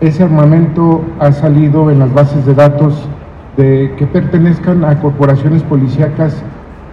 ese 0.00 0.22
armamento 0.22 1.02
ha 1.18 1.32
salido 1.32 1.90
en 1.90 1.98
las 1.98 2.12
bases 2.12 2.46
de 2.46 2.54
datos 2.54 3.08
de 3.56 3.92
que 3.98 4.06
pertenezcan 4.06 4.84
a 4.84 5.00
corporaciones 5.00 5.62
policíacas 5.62 6.42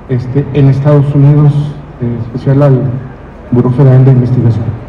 este, 0.10 0.46
en 0.54 0.70
Estados 0.70 1.14
Unidos, 1.14 1.54
en 2.02 2.18
especial 2.26 2.64
al 2.64 2.82
Buró 3.52 3.70
Federal 3.72 4.04
de 4.04 4.12
Investigación. 4.12 4.87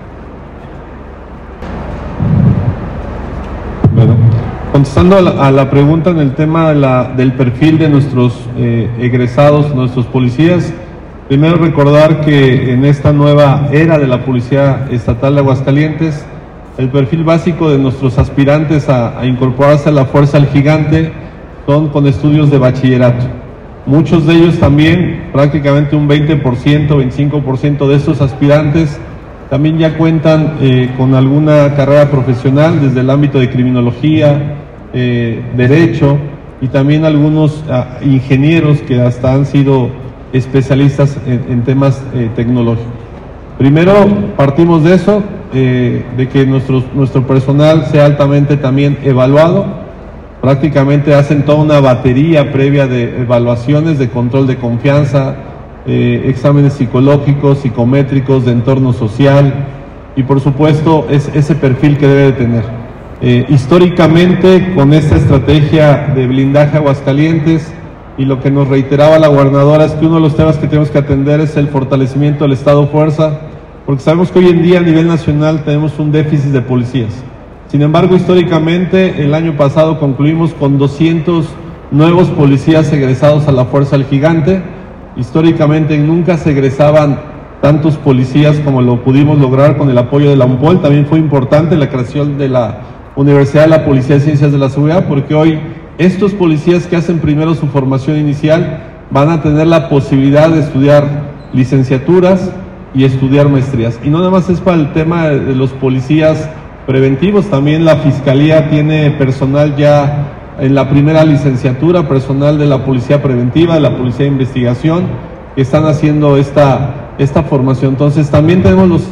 Contestando 4.78 5.16
a 5.16 5.50
la, 5.50 5.70
pregunta 5.70 6.10
en 6.10 6.20
el 6.20 6.36
tema 6.36 6.72
del 6.72 7.32
perfil 7.32 7.78
de 7.78 7.88
nuestros 7.88 8.38
eh, 8.56 8.88
egresados, 9.00 9.74
nuestros 9.74 10.06
policías, 10.06 10.72
primero 11.26 11.56
recordar 11.56 12.20
que 12.20 12.72
en 12.72 12.84
esta 12.84 13.12
nueva 13.12 13.70
era 13.72 13.98
de 13.98 14.06
la 14.06 14.24
Policía 14.24 14.86
Estatal 14.92 15.34
de 15.34 15.40
Aguascalientes, 15.40 16.24
el 16.76 16.90
perfil 16.90 17.24
básico 17.24 17.72
de 17.72 17.78
nuestros 17.78 18.18
aspirantes 18.18 18.88
a, 18.88 19.26
incorporarse 19.26 19.88
a 19.88 19.92
la 19.92 20.04
Fuerza 20.04 20.38
del 20.38 20.46
Gigante 20.46 21.10
son 21.66 21.88
con 21.88 22.06
estudios 22.06 22.48
de 22.48 22.58
bachillerato. 22.58 23.26
Muchos 23.84 24.28
de 24.28 24.34
ellos 24.34 24.60
también, 24.60 25.30
prácticamente 25.32 25.96
un 25.96 26.08
20%, 26.08 26.40
25% 26.40 27.88
de 27.88 27.96
estos 27.96 28.20
aspirantes, 28.20 28.96
también 29.50 29.76
ya 29.76 29.98
cuentan 29.98 30.58
eh, 30.60 30.94
con 30.96 31.16
alguna 31.16 31.74
carrera 31.74 32.08
profesional 32.12 32.80
desde 32.80 33.00
el 33.00 33.10
ámbito 33.10 33.40
de 33.40 33.50
criminología, 33.50 34.66
eh, 34.92 35.42
derecho 35.56 36.18
y 36.60 36.68
también 36.68 37.04
algunos 37.04 37.64
ah, 37.70 37.98
ingenieros 38.02 38.80
que 38.80 39.00
hasta 39.00 39.32
han 39.34 39.46
sido 39.46 39.90
especialistas 40.32 41.16
en, 41.26 41.62
temas 41.62 42.02
eh, 42.14 42.30
tecnológicos. 42.34 42.92
Primero 43.56 43.92
partimos 44.36 44.84
de 44.84 44.94
eso, 44.94 45.22
de 45.52 46.28
que 46.30 46.46
nuestro, 46.46 46.84
nuestro 46.94 47.26
personal 47.26 47.86
sea 47.86 48.04
altamente 48.04 48.56
también 48.56 48.98
evaluado. 49.02 49.66
Prácticamente 50.40 51.14
hacen 51.14 51.44
toda 51.44 51.58
una 51.58 51.80
batería 51.80 52.52
previa 52.52 52.86
de 52.86 53.22
evaluaciones 53.22 53.98
de 53.98 54.08
control 54.10 54.46
de 54.46 54.56
confianza, 54.56 55.34
eh, 55.90 56.26
exámenes 56.28 56.74
psicológicos, 56.74 57.60
psicométricos, 57.60 58.44
de 58.44 58.52
entorno 58.52 58.92
social 58.92 59.54
y 60.16 60.22
por 60.22 60.38
supuesto 60.40 61.06
es 61.08 61.30
ese 61.34 61.54
perfil 61.54 61.96
que 61.96 62.06
debe 62.06 62.22
de 62.24 62.32
tener. 62.32 62.77
Eh, 63.20 63.46
históricamente 63.48 64.74
con 64.74 64.92
esta 64.94 65.16
estrategia 65.16 66.12
de 66.14 66.26
blindaje 66.26 66.76
Aguascalientes 66.76 67.72
y 68.16 68.24
lo 68.24 68.40
que 68.40 68.50
nos 68.50 68.68
reiteraba 68.68 69.18
la 69.18 69.28
gobernadora 69.28 69.84
es 69.86 69.92
que 69.92 70.06
uno 70.06 70.16
de 70.16 70.20
los 70.20 70.36
temas 70.36 70.56
que 70.56 70.68
tenemos 70.68 70.90
que 70.90 70.98
atender 70.98 71.40
es 71.40 71.56
el 71.56 71.68
fortalecimiento 71.68 72.44
del 72.44 72.52
Estado 72.52 72.86
Fuerza, 72.86 73.40
porque 73.86 74.02
sabemos 74.02 74.30
que 74.30 74.38
hoy 74.38 74.48
en 74.48 74.62
día 74.62 74.78
a 74.78 74.82
nivel 74.82 75.08
nacional 75.08 75.64
tenemos 75.64 75.98
un 75.98 76.12
déficit 76.12 76.50
de 76.50 76.62
policías. 76.62 77.24
Sin 77.66 77.82
embargo, 77.82 78.14
históricamente 78.14 79.24
el 79.24 79.34
año 79.34 79.56
pasado 79.56 79.98
concluimos 79.98 80.54
con 80.54 80.78
200 80.78 81.46
nuevos 81.90 82.28
policías 82.28 82.92
egresados 82.92 83.48
a 83.48 83.52
la 83.52 83.64
Fuerza 83.64 83.96
del 83.96 84.06
Gigante, 84.06 84.62
Históricamente 85.18 85.98
nunca 85.98 86.36
se 86.36 86.52
egresaban 86.52 87.18
tantos 87.60 87.96
policías 87.96 88.56
como 88.60 88.82
lo 88.82 89.02
pudimos 89.02 89.40
lograr 89.40 89.76
con 89.76 89.90
el 89.90 89.98
apoyo 89.98 90.30
de 90.30 90.36
la 90.36 90.44
UNPOL. 90.44 90.80
También 90.80 91.06
fue 91.06 91.18
importante 91.18 91.76
la 91.76 91.88
creación 91.88 92.38
de 92.38 92.48
la 92.48 92.78
Universidad 93.18 93.64
de 93.64 93.70
la 93.70 93.84
Policía 93.84 94.14
de 94.14 94.20
Ciencias 94.20 94.52
de 94.52 94.58
la 94.58 94.68
Seguridad, 94.68 95.08
porque 95.08 95.34
hoy 95.34 95.58
estos 95.98 96.34
policías 96.34 96.86
que 96.86 96.94
hacen 96.94 97.18
primero 97.18 97.56
su 97.56 97.66
formación 97.66 98.16
inicial 98.16 98.78
van 99.10 99.28
a 99.28 99.42
tener 99.42 99.66
la 99.66 99.88
posibilidad 99.88 100.48
de 100.48 100.60
estudiar 100.60 101.04
licenciaturas 101.52 102.52
y 102.94 103.02
estudiar 103.02 103.48
maestrías. 103.48 103.98
Y 104.04 104.10
no 104.10 104.18
nada 104.18 104.30
más 104.30 104.48
es 104.48 104.60
para 104.60 104.76
el 104.76 104.92
tema 104.92 105.30
de 105.30 105.56
los 105.56 105.70
policías 105.70 106.48
preventivos, 106.86 107.46
también 107.46 107.84
la 107.84 107.96
Fiscalía 107.96 108.70
tiene 108.70 109.10
personal 109.10 109.74
ya 109.74 110.54
en 110.60 110.76
la 110.76 110.88
primera 110.88 111.24
licenciatura 111.24 112.06
personal 112.06 112.56
de 112.56 112.66
la 112.66 112.84
Policía 112.84 113.20
Preventiva, 113.20 113.74
de 113.74 113.80
la 113.80 113.96
Policía 113.96 114.26
de 114.26 114.32
Investigación, 114.32 115.06
que 115.56 115.62
están 115.62 115.86
haciendo 115.86 116.36
esta, 116.36 117.14
esta 117.18 117.42
formación. 117.42 117.94
Entonces 117.94 118.30
también 118.30 118.62
tenemos 118.62 118.88
los 118.88 119.02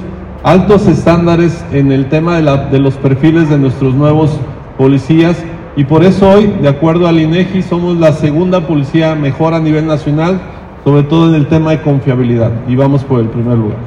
altos 0.46 0.86
estándares 0.86 1.64
en 1.72 1.90
el 1.90 2.08
tema 2.08 2.36
de, 2.36 2.42
la, 2.42 2.56
de 2.68 2.78
los 2.78 2.94
perfiles 2.94 3.50
de 3.50 3.58
nuestros 3.58 3.96
nuevos 3.96 4.30
policías 4.78 5.36
y 5.74 5.82
por 5.82 6.04
eso 6.04 6.30
hoy, 6.30 6.46
de 6.62 6.68
acuerdo 6.68 7.08
al 7.08 7.18
INEGI, 7.18 7.62
somos 7.62 7.96
la 7.98 8.12
segunda 8.12 8.64
policía 8.64 9.16
mejor 9.16 9.54
a 9.54 9.58
nivel 9.58 9.88
nacional, 9.88 10.40
sobre 10.84 11.02
todo 11.02 11.28
en 11.30 11.34
el 11.34 11.48
tema 11.48 11.72
de 11.72 11.82
confiabilidad 11.82 12.52
y 12.68 12.76
vamos 12.76 13.02
por 13.02 13.18
el 13.18 13.26
primer 13.26 13.58
lugar. 13.58 13.78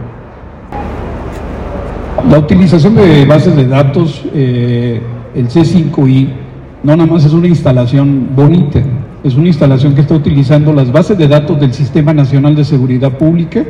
La 2.30 2.38
utilización 2.38 2.94
de 2.94 3.24
bases 3.26 3.56
de 3.56 3.66
datos, 3.66 4.22
eh, 4.34 5.02
el 5.34 5.48
C5I, 5.48 6.28
no 6.84 6.98
nada 6.98 7.10
más 7.10 7.24
es 7.24 7.32
una 7.32 7.48
instalación 7.48 8.32
bonita, 8.36 8.82
es 9.24 9.34
una 9.36 9.48
instalación 9.48 9.96
que 9.96 10.02
está 10.02 10.14
utilizando 10.14 10.74
las 10.74 10.92
bases 10.92 11.18
de 11.18 11.30
datos 11.30 11.58
del 11.58 11.74
Sistema 11.74 12.14
Nacional 12.14 12.54
de 12.54 12.66
Seguridad 12.66 13.14
Pública, 13.14 13.64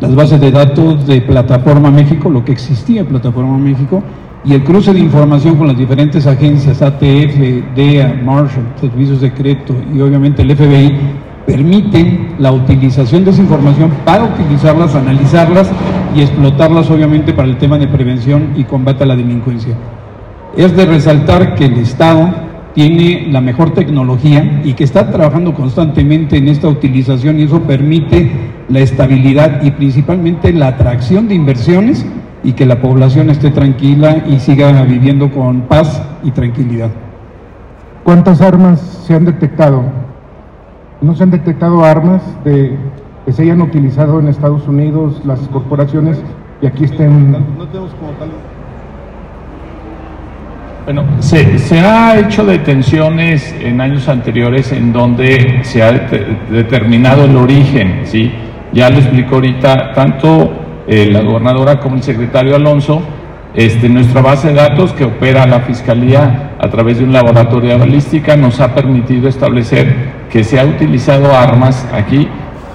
las 0.00 0.14
bases 0.14 0.40
de 0.40 0.50
datos 0.50 1.06
de 1.06 1.20
Plataforma 1.20 1.90
México, 1.90 2.30
lo 2.30 2.44
que 2.44 2.52
existía 2.52 3.02
en 3.02 3.06
Plataforma 3.06 3.58
México, 3.58 4.02
y 4.44 4.54
el 4.54 4.64
cruce 4.64 4.94
de 4.94 5.00
información 5.00 5.56
con 5.56 5.68
las 5.68 5.76
diferentes 5.76 6.26
agencias, 6.26 6.80
ATF, 6.80 7.74
DEA, 7.74 8.20
Marshall, 8.24 8.64
Servicios 8.80 9.20
Secretos 9.20 9.76
y 9.94 10.00
obviamente 10.00 10.40
el 10.40 10.56
FBI, 10.56 10.96
permiten 11.46 12.36
la 12.38 12.52
utilización 12.52 13.24
de 13.24 13.32
esa 13.32 13.42
información 13.42 13.90
para 14.04 14.24
utilizarlas, 14.24 14.94
analizarlas 14.94 15.70
y 16.14 16.22
explotarlas 16.22 16.90
obviamente 16.90 17.34
para 17.34 17.48
el 17.48 17.58
tema 17.58 17.76
de 17.76 17.86
prevención 17.86 18.54
y 18.56 18.64
combate 18.64 19.04
a 19.04 19.06
la 19.06 19.16
delincuencia. 19.16 19.74
Es 20.56 20.74
de 20.74 20.86
resaltar 20.86 21.54
que 21.54 21.66
el 21.66 21.78
Estado 21.78 22.30
tiene 22.74 23.28
la 23.30 23.40
mejor 23.40 23.70
tecnología 23.70 24.60
y 24.64 24.74
que 24.74 24.84
está 24.84 25.10
trabajando 25.10 25.54
constantemente 25.54 26.36
en 26.36 26.48
esta 26.48 26.68
utilización 26.68 27.38
y 27.38 27.44
eso 27.44 27.62
permite 27.62 28.30
la 28.68 28.80
estabilidad 28.80 29.62
y 29.62 29.72
principalmente 29.72 30.52
la 30.52 30.68
atracción 30.68 31.28
de 31.28 31.34
inversiones 31.34 32.06
y 32.42 32.52
que 32.52 32.66
la 32.66 32.80
población 32.80 33.30
esté 33.30 33.50
tranquila 33.50 34.24
y 34.26 34.38
siga 34.38 34.82
viviendo 34.82 35.30
con 35.30 35.62
paz 35.62 36.02
y 36.22 36.30
tranquilidad. 36.30 36.90
¿Cuántas 38.04 38.40
armas 38.40 38.80
se 39.06 39.14
han 39.14 39.24
detectado? 39.24 39.82
¿No 41.00 41.14
se 41.14 41.22
han 41.22 41.30
detectado 41.30 41.84
armas 41.84 42.22
de, 42.44 42.76
que 43.26 43.32
se 43.32 43.42
hayan 43.42 43.60
utilizado 43.60 44.20
en 44.20 44.28
Estados 44.28 44.66
Unidos, 44.66 45.20
las 45.24 45.40
corporaciones, 45.48 46.18
y 46.62 46.66
aquí 46.66 46.84
estén... 46.84 47.32
No 47.32 47.66
tenemos 47.68 47.92
como 47.94 48.12
tal... 48.12 48.30
Bueno, 50.92 51.22
se, 51.22 51.56
se, 51.60 51.78
ha 51.78 52.18
hecho 52.18 52.44
detenciones 52.44 53.54
en 53.60 53.80
años 53.80 54.08
anteriores 54.08 54.72
en 54.72 54.92
donde 54.92 55.60
se 55.62 55.84
ha 55.84 55.92
determinado 55.92 57.26
el 57.26 57.36
origen, 57.36 58.00
¿sí? 58.06 58.32
Ya 58.72 58.90
lo 58.90 58.96
explicó 58.96 59.36
ahorita 59.36 59.92
tanto 59.92 60.52
eh, 60.88 61.08
la 61.12 61.20
gobernadora 61.20 61.78
como 61.78 61.94
el 61.94 62.02
secretario 62.02 62.56
Alonso, 62.56 63.02
este, 63.54 63.88
nuestra 63.88 64.20
base 64.20 64.48
de 64.48 64.54
datos 64.54 64.92
que 64.92 65.04
opera 65.04 65.46
la 65.46 65.60
Fiscalía 65.60 66.54
a 66.58 66.68
través 66.68 66.98
de 66.98 67.04
un 67.04 67.12
laboratorio 67.12 67.70
de 67.70 67.76
balística 67.76 68.34
nos 68.34 68.58
ha 68.58 68.74
permitido 68.74 69.28
establecer 69.28 69.94
que 70.28 70.42
se 70.42 70.58
ha 70.58 70.64
utilizado 70.64 71.32
armas 71.36 71.86
aquí 71.92 72.26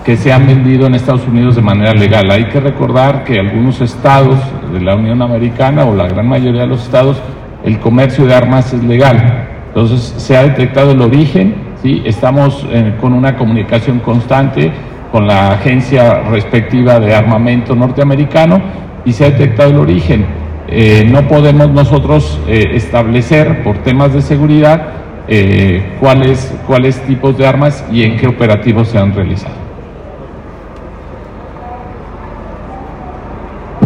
que 0.05 0.15
se 0.15 0.31
han 0.31 0.45
vendido 0.45 0.85
en 0.85 0.93
Estados 0.95 1.27
Unidos 1.27 1.55
de 1.55 1.63
manera 1.63 1.91
legal. 1.91 2.29
Hay 2.29 2.45
que 2.45 2.59
recordar 2.59 3.23
que 3.23 3.39
algunos 3.39 3.81
estados 3.81 4.37
de 4.71 4.79
la 4.79 4.95
Unión 4.95 5.21
Americana 5.21 5.83
o 5.83 5.95
la 5.95 6.07
gran 6.07 6.29
mayoría 6.29 6.61
de 6.61 6.67
los 6.67 6.83
estados 6.83 7.17
el 7.65 7.79
comercio 7.79 8.25
de 8.25 8.33
armas 8.33 8.71
es 8.73 8.83
legal. 8.83 9.47
Entonces 9.67 10.13
se 10.17 10.37
ha 10.37 10.43
detectado 10.43 10.91
el 10.91 11.01
origen, 11.01 11.55
¿sí? 11.81 12.01
estamos 12.05 12.65
eh, 12.71 12.93
con 13.01 13.13
una 13.13 13.35
comunicación 13.35 13.99
constante 13.99 14.71
con 15.11 15.27
la 15.27 15.51
agencia 15.53 16.21
respectiva 16.23 16.99
de 16.99 17.15
armamento 17.15 17.75
norteamericano 17.75 18.61
y 19.03 19.13
se 19.13 19.25
ha 19.25 19.31
detectado 19.31 19.71
el 19.71 19.77
origen. 19.77 20.25
Eh, 20.67 21.07
no 21.09 21.27
podemos 21.27 21.69
nosotros 21.69 22.39
eh, 22.47 22.71
establecer 22.73 23.63
por 23.63 23.77
temas 23.79 24.13
de 24.13 24.21
seguridad 24.21 24.89
cuáles, 25.99 26.55
cuáles 26.67 27.01
tipos 27.07 27.35
de 27.35 27.47
armas 27.47 27.83
y 27.91 28.03
en 28.03 28.15
qué 28.15 28.27
operativos 28.27 28.89
se 28.89 28.99
han 28.99 29.11
realizado. 29.11 29.64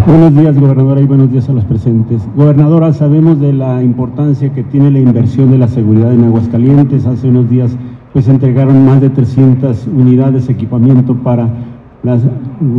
Buenos 0.10 0.36
días, 0.36 0.60
gobernadora, 0.60 1.02
y 1.02 1.06
buenos 1.06 1.32
días 1.32 1.48
a 1.50 1.54
los 1.54 1.66
presentes. 1.66 2.28
Gobernadora, 2.36 2.92
sabemos 2.94 3.40
de 3.40 3.54
la 3.54 3.84
importancia 3.84 4.52
que 4.52 4.64
tiene 4.64 4.90
la 4.90 4.98
inversión 4.98 5.52
de 5.52 5.60
la 5.60 5.68
seguridad 5.68 6.12
en 6.12 6.24
Aguascalientes. 6.24 7.06
Hace 7.06 7.30
unos 7.30 7.48
días 7.48 7.78
pues 8.12 8.28
entregaron 8.28 8.88
más 8.88 9.02
de 9.02 9.12
300 9.12 9.86
unidades 9.86 10.48
de 10.48 10.54
equipamiento 10.54 11.14
para 11.14 11.48
la 12.02 12.18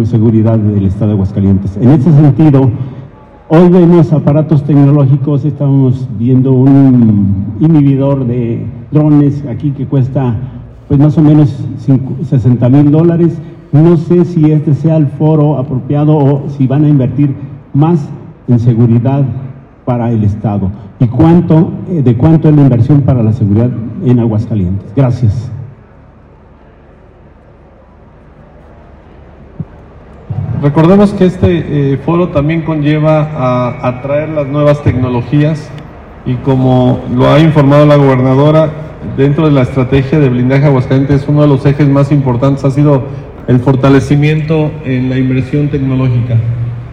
seguridad 0.02 0.58
del 0.58 0.86
Estado 0.86 1.06
de 1.06 1.12
Aguascalientes. 1.12 1.76
En 1.76 1.90
ese 1.90 2.12
sentido, 2.12 2.68
hoy 3.48 3.68
vemos 3.68 4.12
aparatos 4.12 4.64
tecnológicos, 4.64 5.44
estamos 5.44 6.08
viendo 6.18 6.50
un 6.50 7.54
inhibidor 7.60 8.26
de 8.26 8.66
drones 8.90 9.44
aquí 9.48 9.70
que 9.70 9.86
cuesta 9.86 10.34
pues 10.88 10.98
más 10.98 11.16
o 11.16 11.22
menos 11.22 11.64
60 12.24 12.68
mil 12.70 12.90
dólares 12.90 13.40
no 13.72 13.96
sé 13.96 14.24
si 14.24 14.50
este 14.50 14.74
sea 14.74 14.96
el 14.96 15.06
foro 15.06 15.58
apropiado 15.58 16.16
o 16.16 16.48
si 16.48 16.66
van 16.66 16.84
a 16.84 16.88
invertir 16.88 17.34
más 17.72 18.08
en 18.48 18.58
seguridad 18.58 19.24
para 19.84 20.10
el 20.10 20.24
Estado. 20.24 20.70
¿Y 20.98 21.06
cuánto, 21.06 21.72
eh, 21.88 22.02
de 22.02 22.16
cuánto 22.16 22.48
es 22.48 22.56
la 22.56 22.62
inversión 22.62 23.02
para 23.02 23.22
la 23.22 23.32
seguridad 23.32 23.70
en 24.04 24.18
Aguascalientes? 24.18 24.92
Gracias. 24.94 25.50
Recordemos 30.62 31.12
que 31.14 31.24
este 31.24 31.92
eh, 31.94 31.96
foro 32.04 32.28
también 32.28 32.62
conlleva 32.62 33.22
a 33.22 33.88
atraer 33.88 34.28
las 34.28 34.46
nuevas 34.46 34.82
tecnologías 34.82 35.70
y 36.26 36.34
como 36.34 37.00
lo 37.14 37.30
ha 37.30 37.40
informado 37.40 37.86
la 37.86 37.96
gobernadora, 37.96 38.70
dentro 39.16 39.46
de 39.46 39.52
la 39.52 39.62
estrategia 39.62 40.18
de 40.18 40.28
blindaje 40.28 40.66
Aguascalientes, 40.66 41.26
uno 41.28 41.42
de 41.42 41.48
los 41.48 41.64
ejes 41.64 41.88
más 41.88 42.12
importantes 42.12 42.62
ha 42.64 42.70
sido 42.70 43.04
el 43.50 43.58
fortalecimiento 43.58 44.70
en 44.84 45.10
la 45.10 45.18
inversión 45.18 45.70
tecnológica. 45.70 46.36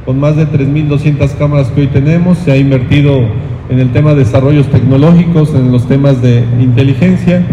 Con 0.06 0.20
más 0.20 0.36
de 0.36 0.48
3.200 0.48 1.38
cámaras 1.38 1.67
que 1.67 1.82
hoy 1.82 1.88
tenemos, 1.88 2.39
se 2.39 2.52
ha 2.52 2.58
invertido 2.58 3.22
en 3.70 3.78
el 3.78 3.91
tema 3.91 4.15
de 4.15 4.24
desarrollos 4.24 4.65
tecnológicos, 4.65 5.54
en 5.54 5.72
los 5.72 5.88
temas 5.88 6.20
de 6.24 6.43
inteligencia, 6.60 7.46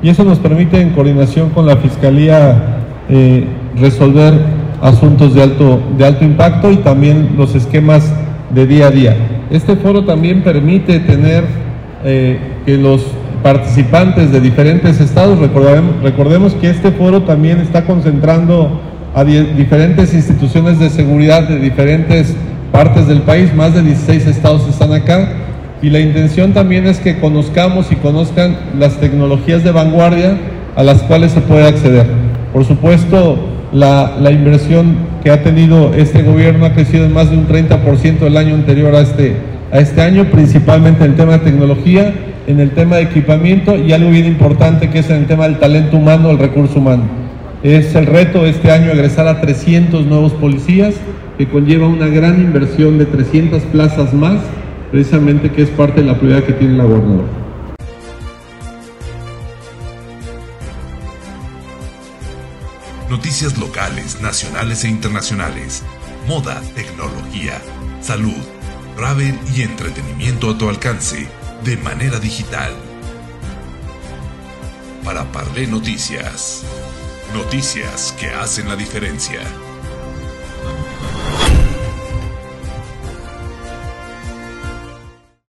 y 0.00 0.10
eso 0.10 0.22
nos 0.22 0.38
permite 0.38 0.80
en 0.80 0.90
coordinación 0.90 1.50
con 1.50 1.66
la 1.66 1.76
Fiscalía 1.76 2.84
eh, 3.08 3.46
resolver 3.80 4.32
asuntos 4.80 5.34
de 5.34 5.42
alto, 5.42 5.82
de 5.98 6.04
alto 6.04 6.24
impacto 6.24 6.70
y 6.70 6.76
también 6.76 7.30
los 7.36 7.56
esquemas 7.56 8.14
de 8.54 8.64
día 8.68 8.86
a 8.86 8.90
día. 8.92 9.16
Este 9.50 9.74
foro 9.74 10.04
también 10.04 10.42
permite 10.42 11.00
tener 11.00 11.42
eh, 12.04 12.38
que 12.64 12.76
los 12.76 13.04
participantes 13.42 14.30
de 14.30 14.40
diferentes 14.40 15.00
estados. 15.00 15.38
Recordemos, 15.38 16.02
recordemos 16.02 16.54
que 16.54 16.70
este 16.70 16.92
foro 16.92 17.22
también 17.22 17.58
está 17.58 17.84
concentrando 17.84 18.80
a 19.14 19.24
diferentes 19.24 20.14
instituciones 20.14 20.78
de 20.78 20.88
seguridad 20.88 21.46
de 21.48 21.58
diferentes 21.58 22.34
partes 22.70 23.06
del 23.06 23.20
país, 23.22 23.54
más 23.54 23.74
de 23.74 23.82
16 23.82 24.26
estados 24.26 24.66
están 24.66 24.92
acá, 24.92 25.28
y 25.82 25.90
la 25.90 26.00
intención 26.00 26.52
también 26.52 26.86
es 26.86 26.98
que 27.00 27.18
conozcamos 27.18 27.92
y 27.92 27.96
conozcan 27.96 28.56
las 28.78 28.96
tecnologías 28.98 29.64
de 29.64 29.72
vanguardia 29.72 30.38
a 30.76 30.82
las 30.82 31.02
cuales 31.02 31.32
se 31.32 31.40
puede 31.40 31.66
acceder. 31.66 32.06
Por 32.52 32.64
supuesto, 32.64 33.36
la, 33.72 34.16
la 34.20 34.30
inversión 34.30 34.96
que 35.22 35.30
ha 35.30 35.42
tenido 35.42 35.92
este 35.94 36.22
gobierno 36.22 36.64
ha 36.64 36.72
crecido 36.72 37.04
en 37.04 37.12
más 37.12 37.30
de 37.30 37.36
un 37.36 37.46
30% 37.46 38.22
el 38.22 38.36
año 38.36 38.54
anterior 38.54 38.94
a 38.94 39.00
este, 39.00 39.36
a 39.72 39.80
este 39.80 40.02
año, 40.02 40.30
principalmente 40.30 41.04
en 41.04 41.12
el 41.12 41.16
tema 41.16 41.32
de 41.32 41.38
tecnología 41.40 42.14
en 42.46 42.60
el 42.60 42.72
tema 42.72 42.96
de 42.96 43.02
equipamiento 43.02 43.76
y 43.76 43.92
algo 43.92 44.10
bien 44.10 44.26
importante 44.26 44.90
que 44.90 45.00
es 45.00 45.10
en 45.10 45.16
el 45.16 45.26
tema 45.26 45.44
del 45.44 45.58
talento 45.58 45.96
humano, 45.96 46.30
el 46.30 46.38
recurso 46.38 46.78
humano. 46.78 47.04
Es 47.62 47.94
el 47.94 48.06
reto 48.06 48.44
este 48.44 48.70
año 48.72 48.90
egresar 48.90 49.28
a 49.28 49.40
300 49.40 50.06
nuevos 50.06 50.32
policías, 50.32 50.94
que 51.38 51.48
conlleva 51.48 51.86
una 51.86 52.08
gran 52.08 52.40
inversión 52.40 52.98
de 52.98 53.06
300 53.06 53.62
plazas 53.64 54.12
más, 54.12 54.40
precisamente 54.90 55.50
que 55.50 55.62
es 55.62 55.70
parte 55.70 56.00
de 56.00 56.08
la 56.08 56.18
prioridad 56.18 56.44
que 56.44 56.52
tiene 56.52 56.76
la 56.76 56.84
gobernadora. 56.84 57.28
Noticias 63.08 63.58
locales, 63.58 64.20
nacionales 64.20 64.84
e 64.84 64.88
internacionales, 64.88 65.84
moda, 66.26 66.60
tecnología, 66.74 67.52
salud, 68.00 68.42
travel 68.96 69.38
y 69.54 69.62
entretenimiento 69.62 70.50
a 70.50 70.58
tu 70.58 70.68
alcance 70.68 71.28
de 71.64 71.76
manera 71.78 72.18
digital. 72.18 72.72
Para 75.04 75.30
Parle 75.32 75.66
Noticias. 75.66 76.62
Noticias 77.34 78.12
que 78.18 78.28
hacen 78.28 78.68
la 78.68 78.76
diferencia. 78.76 79.40